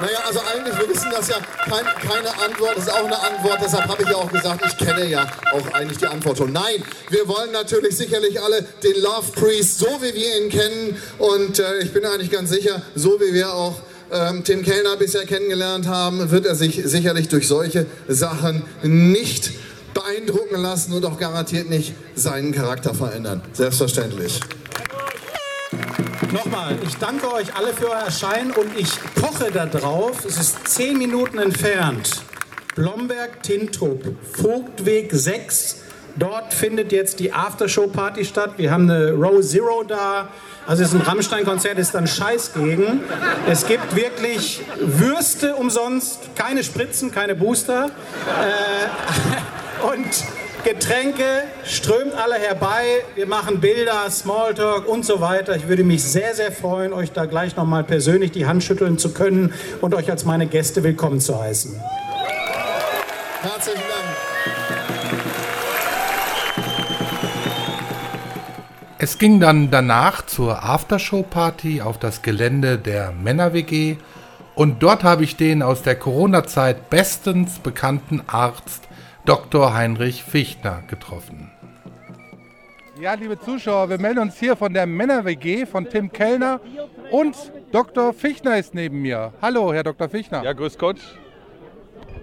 Naja, 0.00 0.18
also 0.26 0.40
eigentlich, 0.40 0.78
wir 0.78 0.88
wissen 0.88 1.10
das 1.10 1.28
ja, 1.28 1.36
kein, 1.64 1.84
keine 1.84 2.42
Antwort 2.42 2.78
ist 2.78 2.90
auch 2.90 3.04
eine 3.04 3.20
Antwort. 3.20 3.58
Deshalb 3.62 3.86
habe 3.86 4.02
ich 4.02 4.08
ja 4.08 4.14
auch 4.14 4.32
gesagt, 4.32 4.64
ich 4.66 4.78
kenne 4.78 5.06
ja 5.06 5.26
auch 5.52 5.74
eigentlich 5.74 5.98
die 5.98 6.06
Antwort 6.06 6.38
schon. 6.38 6.52
Nein, 6.54 6.82
wir 7.10 7.28
wollen 7.28 7.52
natürlich 7.52 7.98
sicherlich 7.98 8.40
alle 8.40 8.62
den 8.82 8.98
Love 9.02 9.30
Priest, 9.34 9.78
so 9.78 9.88
wie 10.00 10.14
wir 10.14 10.40
ihn 10.40 10.48
kennen. 10.48 10.96
Und 11.18 11.58
äh, 11.58 11.80
ich 11.80 11.92
bin 11.92 12.06
eigentlich 12.06 12.30
ganz 12.30 12.48
sicher, 12.48 12.80
so 12.94 13.20
wie 13.20 13.34
wir 13.34 13.52
auch 13.52 13.74
ähm, 14.10 14.42
Tim 14.42 14.62
Kellner 14.62 14.96
bisher 14.96 15.26
kennengelernt 15.26 15.86
haben, 15.86 16.30
wird 16.30 16.46
er 16.46 16.54
sich 16.54 16.80
sicherlich 16.84 17.28
durch 17.28 17.46
solche 17.46 17.84
Sachen 18.08 18.62
nicht 18.82 19.50
beeindrucken 19.94 20.60
lassen 20.60 20.92
und 20.92 21.04
auch 21.04 21.18
garantiert 21.18 21.68
nicht 21.68 21.94
seinen 22.14 22.52
Charakter 22.52 22.94
verändern. 22.94 23.42
Selbstverständlich. 23.52 24.40
Nochmal, 26.32 26.78
ich 26.86 26.96
danke 26.96 27.32
euch 27.32 27.54
alle 27.56 27.72
für 27.72 27.90
euer 27.90 28.04
Erscheinen 28.04 28.52
und 28.52 28.78
ich 28.78 28.90
poche 29.16 29.50
darauf. 29.50 30.24
Es 30.24 30.36
ist 30.38 30.68
zehn 30.68 30.96
Minuten 30.96 31.38
entfernt. 31.38 32.22
Blomberg 32.76 33.42
Tintrup, 33.42 34.04
Vogtweg 34.32 35.10
6. 35.12 35.76
Dort 36.16 36.54
findet 36.54 36.92
jetzt 36.92 37.18
die 37.18 37.32
Aftershow-Party 37.32 38.24
statt. 38.24 38.54
Wir 38.58 38.70
haben 38.70 38.88
eine 38.88 39.12
Row 39.12 39.40
Zero 39.40 39.82
da. 39.82 40.28
Also 40.66 40.84
es 40.84 40.90
ist 40.90 41.00
ein 41.00 41.02
Rammstein-Konzert, 41.02 41.78
ist 41.78 41.94
dann 41.94 42.06
Scheiß 42.06 42.52
gegen. 42.54 43.00
Es 43.48 43.66
gibt 43.66 43.96
wirklich 43.96 44.60
Würste 44.78 45.56
umsonst, 45.56 46.20
keine 46.36 46.62
Spritzen, 46.62 47.10
keine 47.10 47.34
Booster. 47.34 47.86
Äh, 47.86 48.86
und 49.82 50.24
Getränke, 50.64 51.44
strömt 51.64 52.12
alle 52.14 52.34
herbei, 52.34 53.02
wir 53.14 53.26
machen 53.26 53.60
Bilder, 53.60 54.10
Smalltalk 54.10 54.86
und 54.86 55.06
so 55.06 55.20
weiter. 55.20 55.56
Ich 55.56 55.68
würde 55.68 55.84
mich 55.84 56.02
sehr, 56.02 56.34
sehr 56.34 56.52
freuen, 56.52 56.92
euch 56.92 57.12
da 57.12 57.24
gleich 57.24 57.56
nochmal 57.56 57.84
persönlich 57.84 58.30
die 58.30 58.46
Hand 58.46 58.62
schütteln 58.62 58.98
zu 58.98 59.14
können 59.14 59.54
und 59.80 59.94
euch 59.94 60.10
als 60.10 60.24
meine 60.24 60.46
Gäste 60.46 60.82
willkommen 60.82 61.20
zu 61.20 61.40
heißen. 61.40 61.80
Herzlichen 63.40 63.80
Dank. 63.80 64.16
Es 68.98 69.16
ging 69.16 69.40
dann 69.40 69.70
danach 69.70 70.26
zur 70.26 70.62
Aftershow-Party 70.62 71.80
auf 71.80 71.98
das 71.98 72.20
Gelände 72.20 72.76
der 72.76 73.12
Männer-WG 73.12 73.96
und 74.54 74.82
dort 74.82 75.04
habe 75.04 75.24
ich 75.24 75.36
den 75.36 75.62
aus 75.62 75.80
der 75.80 75.94
Corona-Zeit 75.94 76.90
bestens 76.90 77.60
bekannten 77.60 78.20
Arzt 78.26 78.89
Dr. 79.30 79.72
Heinrich 79.72 80.24
Fichtner 80.24 80.82
getroffen. 80.88 81.52
Ja, 83.00 83.14
liebe 83.14 83.38
Zuschauer, 83.38 83.88
wir 83.88 84.00
melden 84.00 84.18
uns 84.18 84.36
hier 84.36 84.56
von 84.56 84.74
der 84.74 84.86
Männer-WG 84.86 85.66
von 85.66 85.88
Tim 85.88 86.10
Kellner 86.10 86.58
und 87.12 87.36
Dr. 87.70 88.12
Fichtner 88.12 88.58
ist 88.58 88.74
neben 88.74 89.02
mir. 89.02 89.32
Hallo, 89.40 89.72
Herr 89.72 89.84
Dr. 89.84 90.08
Fichtner. 90.08 90.42
Ja, 90.42 90.52
grüß 90.52 90.78
Gott. 90.78 90.96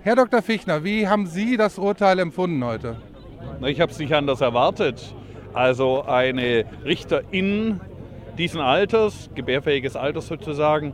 Herr 0.01 0.17
Dr. 0.17 0.41
Fichtner, 0.41 0.83
wie 0.83 1.07
haben 1.07 1.27
Sie 1.27 1.55
das 1.55 1.77
Urteil 1.77 2.19
empfunden 2.19 2.61
heute? 2.65 2.97
Ich 3.61 3.79
habe 3.79 3.89
es 3.89 3.99
nicht 3.99 4.13
anders 4.13 4.41
erwartet. 4.41 5.15
Also 5.53 6.03
eine 6.03 6.65
Richterin 6.83 7.79
diesen 8.37 8.59
Alters, 8.59 9.29
gebärfähiges 9.33 9.95
Alters 9.95 10.27
sozusagen, 10.27 10.93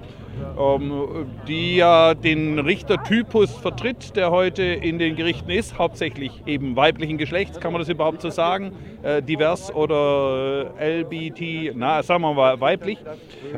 die 1.47 1.77
ja 1.77 2.13
den 2.13 2.59
Richtertypus 2.59 3.51
vertritt, 3.51 4.15
der 4.15 4.31
heute 4.31 4.63
in 4.63 4.99
den 4.99 5.15
Gerichten 5.15 5.49
ist, 5.49 5.77
hauptsächlich 5.77 6.43
eben 6.45 6.75
weiblichen 6.75 7.17
Geschlechts, 7.17 7.59
kann 7.59 7.71
man 7.71 7.81
das 7.81 7.89
überhaupt 7.89 8.21
so 8.21 8.29
sagen, 8.29 8.71
äh, 9.03 9.21
divers 9.21 9.73
oder 9.73 10.71
äh, 10.79 11.01
LBT, 11.01 11.75
na, 11.75 12.03
sagen 12.03 12.21
wir 12.21 12.33
mal 12.33 12.59
weiblich, 12.59 12.97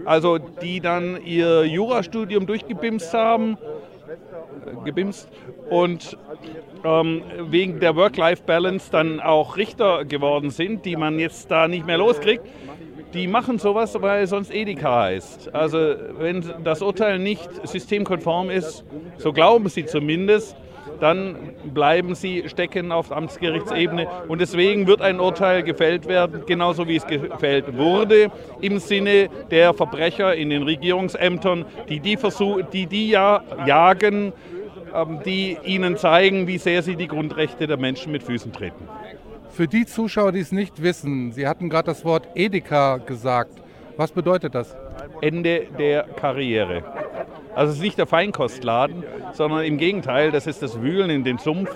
also 0.06 0.38
die 0.38 0.80
dann 0.80 1.22
ihr 1.24 1.66
Jurastudium 1.66 2.46
durchgebimst 2.46 3.14
haben, 3.14 3.58
gebimst 4.84 5.30
und 5.70 6.18
ähm, 6.84 7.24
wegen 7.50 7.80
der 7.80 7.96
Work-Life-Balance 7.96 8.92
dann 8.92 9.20
auch 9.20 9.58
Richter 9.58 10.06
geworden 10.06 10.50
sind, 10.50 10.86
die 10.86 10.96
man 10.96 11.20
jetzt 11.20 11.50
da 11.50 11.68
nicht 11.68 11.86
mehr 11.86 11.98
loskriegt, 11.98 12.46
die 13.16 13.28
machen 13.28 13.58
sowas, 13.58 14.00
weil 14.02 14.28
sonst 14.28 14.54
Edeka 14.54 15.04
heißt. 15.04 15.56
Also 15.56 15.96
wenn 16.20 16.44
das 16.64 16.82
Urteil 16.82 17.18
nicht 17.18 17.50
systemkonform 17.66 18.50
ist, 18.50 18.84
so 19.18 19.32
glauben 19.32 19.70
sie 19.70 19.86
zumindest, 19.86 20.56
dann 21.00 21.36
bleiben 21.74 22.14
sie 22.14 22.44
stecken 22.48 22.92
auf 22.92 23.12
Amtsgerichtsebene. 23.12 24.08
Und 24.28 24.40
deswegen 24.42 24.86
wird 24.86 25.02
ein 25.02 25.20
Urteil 25.20 25.64
gefällt 25.64 26.08
werden, 26.08 26.44
genauso 26.46 26.88
wie 26.88 26.98
es 26.98 27.08
gefällt 27.08 27.78
wurde, 27.78 28.32
im 28.62 28.80
Sinne 28.80 29.30
der 29.50 29.74
Verbrecher 29.74 30.36
in 30.36 30.50
den 30.50 30.64
Regierungsämtern, 30.64 31.66
die 31.90 32.00
die, 32.00 32.18
versuch, 32.18 32.62
die, 32.72 32.86
die 32.86 33.10
ja 33.10 33.44
jagen, 33.66 34.34
ähm, 34.94 35.20
die 35.26 35.58
ihnen 35.64 35.98
zeigen, 35.98 36.48
wie 36.48 36.58
sehr 36.58 36.82
sie 36.82 36.96
die 36.96 37.08
Grundrechte 37.08 37.68
der 37.68 37.78
Menschen 37.78 38.12
mit 38.12 38.24
Füßen 38.24 38.52
treten. 38.52 38.88
Für 39.56 39.70
die 39.70 39.86
Zuschauer, 39.86 40.34
die 40.34 40.42
es 40.42 40.52
nicht 40.52 40.82
wissen, 40.82 41.32
Sie 41.32 41.48
hatten 41.48 41.70
gerade 41.70 41.86
das 41.86 42.04
Wort 42.04 42.28
Edeka 42.36 42.98
gesagt. 42.98 43.62
Was 43.96 44.12
bedeutet 44.12 44.54
das? 44.54 44.76
Ende 45.22 45.68
der 45.80 46.04
Karriere. 46.04 46.84
Also 47.56 47.72
es 47.72 47.78
ist 47.78 47.84
nicht 47.84 47.98
der 47.98 48.06
Feinkostladen, 48.06 49.06
sondern 49.32 49.64
im 49.64 49.78
Gegenteil, 49.78 50.32
das 50.32 50.46
ist 50.46 50.62
das 50.62 50.82
Wühlen 50.82 51.10
in 51.10 51.24
den 51.24 51.38
Sumpf, 51.38 51.70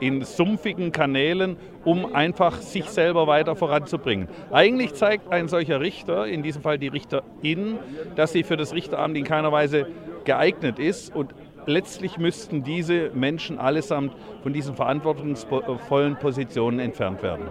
in 0.00 0.24
sumpfigen 0.24 0.92
Kanälen, 0.92 1.58
um 1.84 2.14
einfach 2.14 2.62
sich 2.62 2.88
selber 2.88 3.26
weiter 3.26 3.54
voranzubringen. 3.54 4.28
Eigentlich 4.50 4.94
zeigt 4.94 5.30
ein 5.30 5.48
solcher 5.48 5.82
Richter, 5.82 6.26
in 6.26 6.42
diesem 6.42 6.62
Fall 6.62 6.78
die 6.78 6.88
Richterin, 6.88 7.78
dass 8.14 8.32
sie 8.32 8.44
für 8.44 8.56
das 8.56 8.72
Richteramt 8.72 9.14
in 9.14 9.24
keiner 9.24 9.52
Weise 9.52 9.88
geeignet 10.24 10.78
ist 10.78 11.14
und 11.14 11.34
letztlich 11.66 12.18
müssten 12.18 12.62
diese 12.62 13.10
Menschen 13.14 13.58
allesamt 13.58 14.12
von 14.42 14.52
diesen 14.52 14.74
verantwortungsvollen 14.74 16.16
Positionen 16.16 16.78
entfernt 16.78 17.22
werden. 17.22 17.46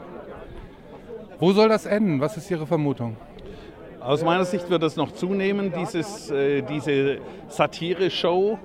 Wo 1.39 1.51
soll 1.51 1.69
das 1.69 1.85
enden? 1.85 2.21
Was 2.21 2.37
ist 2.37 2.49
Ihre 2.49 2.65
Vermutung? 2.65 3.17
Aus 3.99 4.23
meiner 4.23 4.45
Sicht 4.45 4.69
wird 4.69 4.83
es 4.83 4.95
noch 4.95 5.11
zunehmen, 5.11 5.73
dieses, 5.77 6.29
äh, 6.29 6.61
diese 6.61 7.17
Satire-Show, 7.47 8.59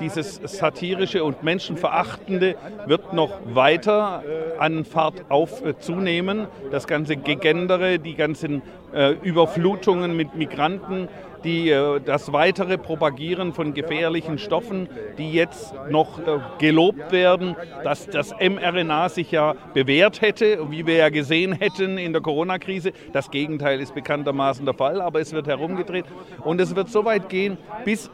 dieses 0.00 0.36
satirische 0.36 1.22
und 1.22 1.42
menschenverachtende 1.42 2.56
wird 2.86 3.12
noch 3.12 3.40
weiter 3.44 4.22
an 4.58 4.84
Fahrt 4.84 5.26
auf 5.28 5.64
äh, 5.64 5.78
zunehmen. 5.78 6.46
Das 6.70 6.86
ganze 6.86 7.16
Gegendere, 7.16 7.98
die 7.98 8.14
ganzen 8.14 8.62
äh, 8.94 9.12
Überflutungen 9.22 10.16
mit 10.16 10.34
Migranten, 10.34 11.08
die, 11.44 11.70
äh, 11.70 12.00
das 12.00 12.32
weitere 12.32 12.78
Propagieren 12.78 13.52
von 13.52 13.74
gefährlichen 13.74 14.38
Stoffen, 14.38 14.88
die 15.18 15.32
jetzt 15.32 15.74
noch 15.90 16.18
äh, 16.18 16.40
gelobt 16.58 17.12
werden, 17.12 17.56
dass 17.84 18.06
das 18.06 18.32
mRNA 18.32 19.08
sich 19.10 19.30
ja 19.30 19.54
bewährt 19.74 20.20
hätte, 20.20 20.70
wie 20.70 20.86
wir 20.86 20.96
ja 20.96 21.08
gesehen 21.10 21.52
hätten 21.52 21.98
in 21.98 22.12
der 22.12 22.22
Corona-Krise. 22.22 22.92
Das 23.12 23.30
Gegenteil 23.30 23.80
ist 23.80 23.94
bekanntermaßen 23.94 24.64
der 24.64 24.74
Fall, 24.74 25.00
aber 25.00 25.20
es 25.20 25.32
wird 25.32 25.46
herumgedreht. 25.46 26.06
Und 26.42 26.60
es 26.60 26.74
wird 26.74 26.88
so 26.88 27.04
weit 27.04 27.28
gehen, 27.28 27.58
bis 27.84 28.10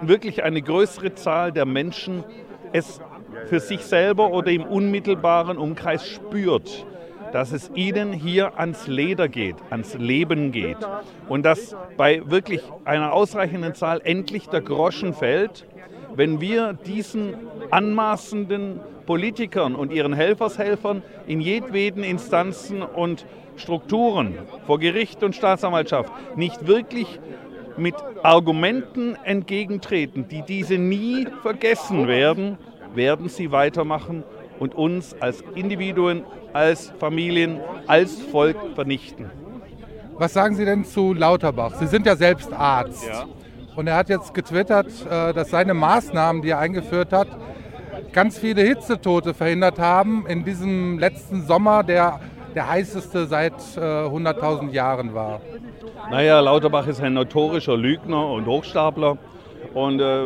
wirklich 0.00 0.42
eine 0.42 0.60
größere 0.60 1.14
Zahl 1.14 1.52
der 1.52 1.66
Menschen 1.66 2.24
es 2.72 3.00
für 3.46 3.60
sich 3.60 3.84
selber 3.84 4.30
oder 4.30 4.50
im 4.50 4.64
unmittelbaren 4.64 5.56
Umkreis 5.56 6.06
spürt 6.06 6.86
dass 7.32 7.52
es 7.52 7.70
ihnen 7.74 8.12
hier 8.12 8.58
ans 8.58 8.86
Leder 8.86 9.28
geht, 9.28 9.56
ans 9.70 9.94
Leben 9.94 10.52
geht. 10.52 10.78
Und 11.28 11.44
dass 11.44 11.76
bei 11.96 12.22
wirklich 12.26 12.62
einer 12.84 13.12
ausreichenden 13.12 13.74
Zahl 13.74 14.00
endlich 14.04 14.48
der 14.48 14.60
Groschen 14.60 15.14
fällt, 15.14 15.66
wenn 16.14 16.40
wir 16.40 16.72
diesen 16.72 17.34
anmaßenden 17.70 18.80
Politikern 19.06 19.74
und 19.74 19.92
ihren 19.92 20.12
Helfershelfern 20.12 21.02
in 21.26 21.40
jedweden 21.40 22.02
Instanzen 22.04 22.82
und 22.82 23.24
Strukturen 23.56 24.34
vor 24.66 24.78
Gericht 24.78 25.22
und 25.22 25.34
Staatsanwaltschaft 25.34 26.12
nicht 26.36 26.66
wirklich 26.66 27.18
mit 27.76 27.94
Argumenten 28.22 29.16
entgegentreten, 29.24 30.28
die 30.28 30.42
diese 30.42 30.78
nie 30.78 31.26
vergessen 31.42 32.08
werden, 32.08 32.58
werden 32.94 33.28
sie 33.28 33.52
weitermachen 33.52 34.24
und 34.58 34.74
uns 34.74 35.14
als 35.20 35.42
Individuen, 35.54 36.24
als 36.52 36.92
Familien, 36.98 37.60
als 37.86 38.20
Volk 38.20 38.56
vernichten. 38.74 39.30
Was 40.16 40.32
sagen 40.32 40.56
Sie 40.56 40.64
denn 40.64 40.84
zu 40.84 41.14
Lauterbach? 41.14 41.74
Sie 41.76 41.86
sind 41.86 42.06
ja 42.06 42.16
selbst 42.16 42.52
Arzt. 42.52 43.06
Ja. 43.06 43.24
Und 43.76 43.86
er 43.86 43.94
hat 43.94 44.08
jetzt 44.08 44.34
getwittert, 44.34 44.88
äh, 45.08 45.32
dass 45.32 45.50
seine 45.50 45.74
Maßnahmen, 45.74 46.42
die 46.42 46.50
er 46.50 46.58
eingeführt 46.58 47.12
hat, 47.12 47.28
ganz 48.12 48.38
viele 48.38 48.62
Hitzetote 48.62 49.34
verhindert 49.34 49.78
haben 49.78 50.26
in 50.26 50.44
diesem 50.44 50.98
letzten 50.98 51.46
Sommer, 51.46 51.84
der 51.84 52.20
der 52.54 52.68
heißeste 52.68 53.26
seit 53.26 53.54
100.000 53.54 54.70
äh, 54.70 54.74
Jahren 54.74 55.14
war. 55.14 55.40
Naja, 56.10 56.40
Lauterbach 56.40 56.86
ist 56.86 57.00
ein 57.00 57.14
notorischer 57.14 57.76
Lügner 57.76 58.30
und 58.30 58.46
Hochstapler. 58.46 59.18
Und 59.74 60.00
äh, 60.00 60.22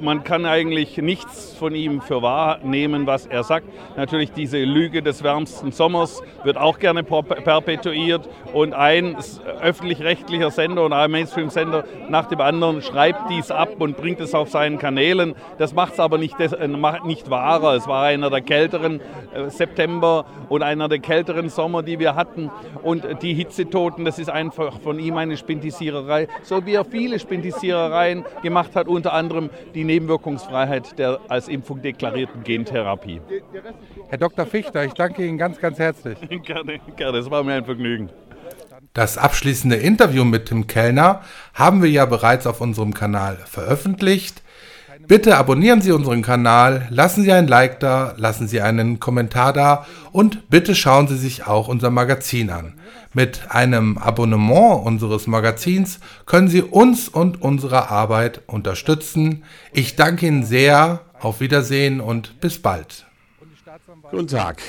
man 0.00 0.24
kann 0.24 0.44
eigentlich 0.44 0.96
nichts 0.98 1.54
von 1.54 1.74
ihm 1.74 2.00
für 2.00 2.22
wahr 2.22 2.58
nehmen, 2.62 3.06
was 3.06 3.26
er 3.26 3.44
sagt. 3.44 3.66
Natürlich 3.96 4.32
diese 4.32 4.58
Lüge 4.58 5.02
des 5.02 5.22
wärmsten 5.22 5.72
Sommers 5.72 6.22
wird 6.44 6.56
auch 6.56 6.78
gerne 6.78 7.02
perpetuiert. 7.02 8.28
Und 8.52 8.74
ein 8.74 9.16
öffentlich-rechtlicher 9.60 10.50
Sender 10.50 10.84
und 10.84 10.92
ein 10.92 11.10
Mainstream-Sender 11.10 11.84
nach 12.08 12.26
dem 12.26 12.40
anderen 12.40 12.82
schreibt 12.82 13.30
dies 13.30 13.50
ab 13.50 13.76
und 13.78 13.96
bringt 13.96 14.20
es 14.20 14.34
auf 14.34 14.50
seinen 14.50 14.78
Kanälen. 14.78 15.34
Das 15.58 15.74
macht 15.74 15.94
es 15.94 16.00
aber 16.00 16.18
nicht, 16.18 16.38
äh, 16.40 16.68
nicht 17.04 17.30
wahrer. 17.30 17.74
Es 17.74 17.86
war 17.86 18.04
einer 18.04 18.30
der 18.30 18.40
kälteren 18.40 19.00
äh, 19.34 19.48
September 19.50 20.26
und 20.48 20.62
einer 20.62 20.88
der 20.88 20.98
kälteren 20.98 21.48
Sommer, 21.48 21.82
die 21.82 21.98
wir 21.98 22.14
hatten. 22.14 22.50
Und 22.82 23.22
die 23.22 23.34
Hitzetoten, 23.34 24.04
das 24.04 24.18
ist 24.18 24.30
einfach 24.30 24.80
von 24.80 24.98
ihm 24.98 25.16
eine 25.16 25.36
Spintisiererei, 25.36 26.28
so 26.42 26.64
wie 26.66 26.74
er 26.74 26.84
viele 26.84 27.18
Spintisierereien 27.18 28.24
gemacht 28.46 28.76
hat, 28.76 28.86
unter 28.86 29.12
anderem 29.12 29.50
die 29.74 29.82
Nebenwirkungsfreiheit 29.82 30.98
der 30.98 31.18
als 31.28 31.48
Impfung 31.48 31.82
deklarierten 31.82 32.44
Gentherapie. 32.44 33.20
Herr 34.08 34.18
Dr. 34.18 34.46
Fichter, 34.46 34.84
ich 34.84 34.92
danke 34.92 35.26
Ihnen 35.26 35.36
ganz, 35.36 35.58
ganz 35.58 35.78
herzlich. 35.80 36.16
gerne, 36.44 36.78
gerne, 36.96 37.18
es 37.18 37.28
war 37.28 37.42
mir 37.42 37.54
ein 37.54 37.64
Vergnügen. 37.64 38.10
Das 38.94 39.18
abschließende 39.18 39.76
Interview 39.76 40.24
mit 40.24 40.46
Tim 40.46 40.68
Kellner 40.68 41.22
haben 41.54 41.82
wir 41.82 41.90
ja 41.90 42.06
bereits 42.06 42.46
auf 42.46 42.60
unserem 42.60 42.94
Kanal 42.94 43.36
veröffentlicht. 43.44 44.42
Bitte 45.08 45.36
abonnieren 45.36 45.82
Sie 45.82 45.92
unseren 45.92 46.22
Kanal, 46.22 46.86
lassen 46.90 47.22
Sie 47.22 47.32
ein 47.32 47.46
Like 47.46 47.80
da, 47.80 48.14
lassen 48.16 48.48
Sie 48.48 48.60
einen 48.60 48.98
Kommentar 48.98 49.52
da 49.52 49.86
und 50.12 50.48
bitte 50.50 50.74
schauen 50.74 51.08
Sie 51.08 51.16
sich 51.16 51.46
auch 51.46 51.68
unser 51.68 51.90
Magazin 51.90 52.50
an. 52.50 52.74
Mit 53.16 53.50
einem 53.50 53.96
Abonnement 53.96 54.84
unseres 54.84 55.26
Magazins 55.26 56.00
können 56.26 56.48
Sie 56.48 56.60
uns 56.60 57.08
und 57.08 57.40
unsere 57.40 57.88
Arbeit 57.88 58.42
unterstützen. 58.46 59.42
Ich 59.72 59.96
danke 59.96 60.26
Ihnen 60.26 60.44
sehr, 60.44 61.00
auf 61.18 61.40
Wiedersehen 61.40 62.02
und 62.02 62.42
bis 62.42 62.60
bald. 62.60 63.06
Guten 64.10 64.26
Tag. 64.26 64.60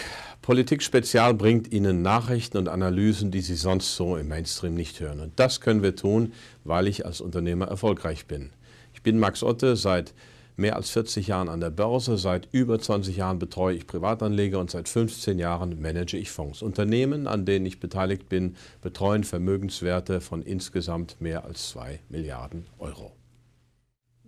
Politik 0.41 0.81
Spezial 0.81 1.33
bringt 1.33 1.73
Ihnen 1.73 2.01
Nachrichten 2.01 2.57
und 2.57 2.69
Analysen, 2.69 3.31
die 3.31 3.41
Sie 3.41 3.55
sonst 3.55 3.97
so 3.97 4.15
im 4.15 4.29
Mainstream 4.29 4.75
nicht 4.75 5.01
hören. 5.01 5.19
Und 5.19 5.33
das 5.37 5.59
können 5.59 5.83
wir 5.83 5.97
tun, 5.97 6.31
weil 6.63 6.87
ich 6.87 7.05
als 7.05 7.19
Unternehmer 7.19 7.67
erfolgreich 7.67 8.27
bin. 8.27 8.51
Ich 8.93 9.01
bin 9.01 9.19
Max 9.19 9.43
Otte, 9.43 9.75
seit 9.75 10.13
mehr 10.57 10.75
als 10.75 10.89
40 10.89 11.27
Jahren 11.27 11.49
an 11.49 11.59
der 11.59 11.69
Börse, 11.69 12.17
seit 12.17 12.49
über 12.51 12.79
20 12.79 13.15
Jahren 13.15 13.39
betreue 13.39 13.75
ich 13.75 13.87
Privatanleger 13.87 14.59
und 14.59 14.71
seit 14.71 14.89
15 14.89 15.39
Jahren 15.39 15.79
manage 15.81 16.17
ich 16.17 16.31
Fonds. 16.31 16.61
Unternehmen, 16.61 17.27
an 17.27 17.45
denen 17.45 17.65
ich 17.65 17.79
beteiligt 17.79 18.27
bin, 18.27 18.55
betreuen 18.81 19.23
Vermögenswerte 19.23 20.19
von 20.19 20.41
insgesamt 20.41 21.21
mehr 21.21 21.45
als 21.45 21.69
2 21.69 21.99
Milliarden 22.09 22.65
Euro. 22.79 23.13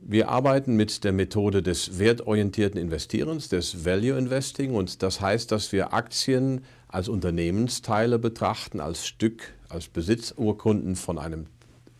Wir 0.02 0.30
arbeiten 0.30 0.76
mit 0.76 1.04
der 1.04 1.12
Methode 1.12 1.62
des 1.62 2.00
wertorientierten 2.00 2.80
Investierens, 2.80 3.50
des 3.50 3.84
Value 3.84 4.18
Investing 4.18 4.74
und 4.74 5.04
das 5.04 5.20
heißt, 5.20 5.52
dass 5.52 5.74
wir 5.74 5.94
Aktien 5.94 6.62
als 6.88 7.10
Unternehmensteile 7.10 8.18
betrachten, 8.18 8.80
als 8.80 9.06
Stück, 9.06 9.54
als 9.68 9.90
Besitzurkunden 9.90 10.96
von 10.96 11.20
einem 11.20 11.48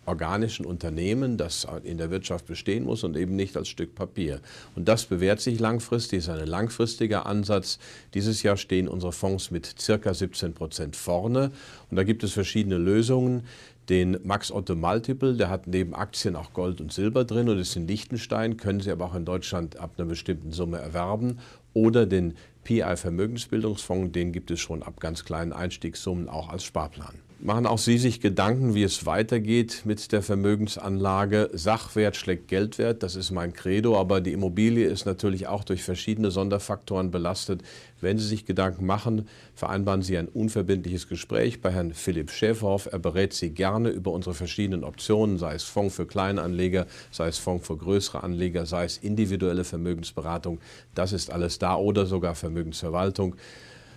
organischen 0.10 0.66
Unternehmen, 0.66 1.38
das 1.38 1.66
in 1.84 1.98
der 1.98 2.12
Wirtschaft 2.12 2.48
bestehen 2.48 2.84
muss 2.84 3.04
und 3.04 3.16
eben 3.16 3.36
nicht 3.36 3.56
als 3.56 3.70
Stück 3.70 3.96
Papier. 3.96 4.42
Und 4.76 4.88
das 4.88 5.06
bewährt 5.06 5.40
sich 5.40 5.60
langfristig, 5.60 6.20
ist 6.20 6.30
ein 6.30 6.46
langfristiger 6.46 7.26
Ansatz. 7.26 7.80
Dieses 8.14 8.44
Jahr 8.44 8.58
stehen 8.58 8.88
unsere 8.88 9.14
Fonds 9.14 9.52
mit 9.52 9.76
circa 9.80 10.14
17 10.14 10.54
Prozent 10.54 10.96
vorne 10.96 11.52
und 11.90 11.96
da 11.96 12.04
gibt 12.04 12.24
es 12.24 12.34
verschiedene 12.34 12.78
Lösungen. 12.78 13.44
Den 13.90 14.20
Max 14.24 14.52
Otto 14.52 14.76
Multiple, 14.76 15.36
der 15.36 15.50
hat 15.50 15.66
neben 15.66 15.96
Aktien 15.96 16.36
auch 16.36 16.54
Gold 16.54 16.80
und 16.80 16.94
Silber 16.94 17.26
drin 17.26 17.50
und 17.50 17.58
ist 17.58 17.76
in 17.76 17.88
Liechtenstein, 17.88 18.58
können 18.58 18.82
Sie 18.82 18.92
aber 18.92 19.06
auch 19.06 19.16
in 19.16 19.26
Deutschland 19.26 19.78
ab 19.78 19.94
einer 19.98 20.08
bestimmten 20.08 20.52
Summe 20.52 20.78
erwerben. 20.78 21.40
Oder 21.74 22.06
den 22.06 22.36
PI 22.64 22.98
Vermögensbildungsfonds, 22.98 24.12
den 24.12 24.32
gibt 24.32 24.52
es 24.52 24.60
schon 24.60 24.84
ab 24.84 25.00
ganz 25.00 25.26
kleinen 25.26 25.54
Einstiegssummen 25.54 26.30
auch 26.30 26.50
als 26.50 26.64
Sparplan. 26.66 27.29
Machen 27.42 27.68
auch 27.68 27.78
Sie 27.78 27.98
sich 27.98 28.20
Gedanken, 28.20 28.76
wie 28.76 28.84
es 28.84 29.06
weitergeht 29.06 29.84
mit 29.86 30.12
der 30.12 30.22
Vermögensanlage? 30.22 31.50
Sachwert 31.54 32.18
schlägt 32.18 32.50
Geldwert, 32.50 33.02
das 33.02 33.16
ist 33.16 33.32
mein 33.32 33.54
Credo, 33.54 33.98
aber 33.98 34.20
die 34.20 34.34
Immobilie 34.34 34.86
ist 34.86 35.06
natürlich 35.06 35.48
auch 35.48 35.64
durch 35.64 35.82
verschiedene 35.82 36.32
Sonderfaktoren 36.32 37.12
belastet. 37.12 37.62
Wenn 38.02 38.18
Sie 38.18 38.28
sich 38.28 38.44
Gedanken 38.44 38.86
machen, 38.86 39.30
vereinbaren 39.56 40.02
Sie 40.02 40.18
ein 40.18 40.28
unverbindliches 40.28 41.08
Gespräch 41.08 41.62
bei 41.62 41.72
Herrn 41.72 41.94
Philipp 41.94 42.30
Schäferhoff. 42.30 42.90
Er 42.92 43.00
berät 43.00 43.32
Sie 43.32 43.52
gerne 43.52 43.88
über 43.88 44.12
unsere 44.12 44.36
verschiedenen 44.36 44.84
Optionen, 44.84 45.38
sei 45.38 45.54
es 45.54 45.64
Fonds 45.64 45.96
für 45.96 46.06
Kleinanleger, 46.06 46.88
sei 47.10 47.30
es 47.30 47.38
Fonds 47.38 47.66
für 47.66 47.78
größere 47.78 48.22
Anleger, 48.22 48.66
sei 48.66 48.84
es 48.84 48.98
individuelle 48.98 49.64
Vermögensberatung. 49.64 50.60
Das 50.94 51.14
ist 51.14 51.32
alles 51.32 51.58
da 51.58 51.78
oder 51.78 52.06
sogar 52.06 52.36
Vermögensverwaltung. 52.36 53.38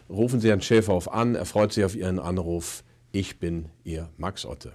Rufen 0.08 0.40
Sie 0.40 0.48
Herrn 0.48 0.62
Schäferhoff 0.62 1.08
an, 1.08 1.34
er 1.34 1.44
freut 1.44 1.72
sich 1.72 1.84
auf 1.84 1.96
Ihren 1.96 2.20
Anruf. 2.20 2.84
Ich 3.14 3.38
bin 3.38 3.66
Ihr 3.84 4.08
Max 4.16 4.46
Otte. 4.46 4.72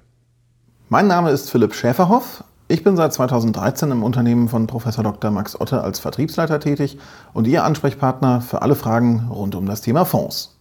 Mein 0.89 1.07
Name 1.07 1.31
ist 1.31 1.49
Philipp 1.49 1.73
Schäferhoff. 1.73 2.43
Ich 2.67 2.83
bin 2.83 2.95
seit 2.95 3.11
2013 3.11 3.89
im 3.89 4.03
Unternehmen 4.03 4.47
von 4.47 4.67
Professor 4.67 5.03
Dr. 5.03 5.31
Max 5.31 5.59
Otte 5.59 5.81
als 5.81 5.97
Vertriebsleiter 5.97 6.59
tätig 6.59 6.99
und 7.33 7.47
Ihr 7.47 7.63
Ansprechpartner 7.63 8.41
für 8.41 8.61
alle 8.61 8.75
Fragen 8.75 9.27
rund 9.31 9.55
um 9.55 9.65
das 9.65 9.81
Thema 9.81 10.05
Fonds. 10.05 10.55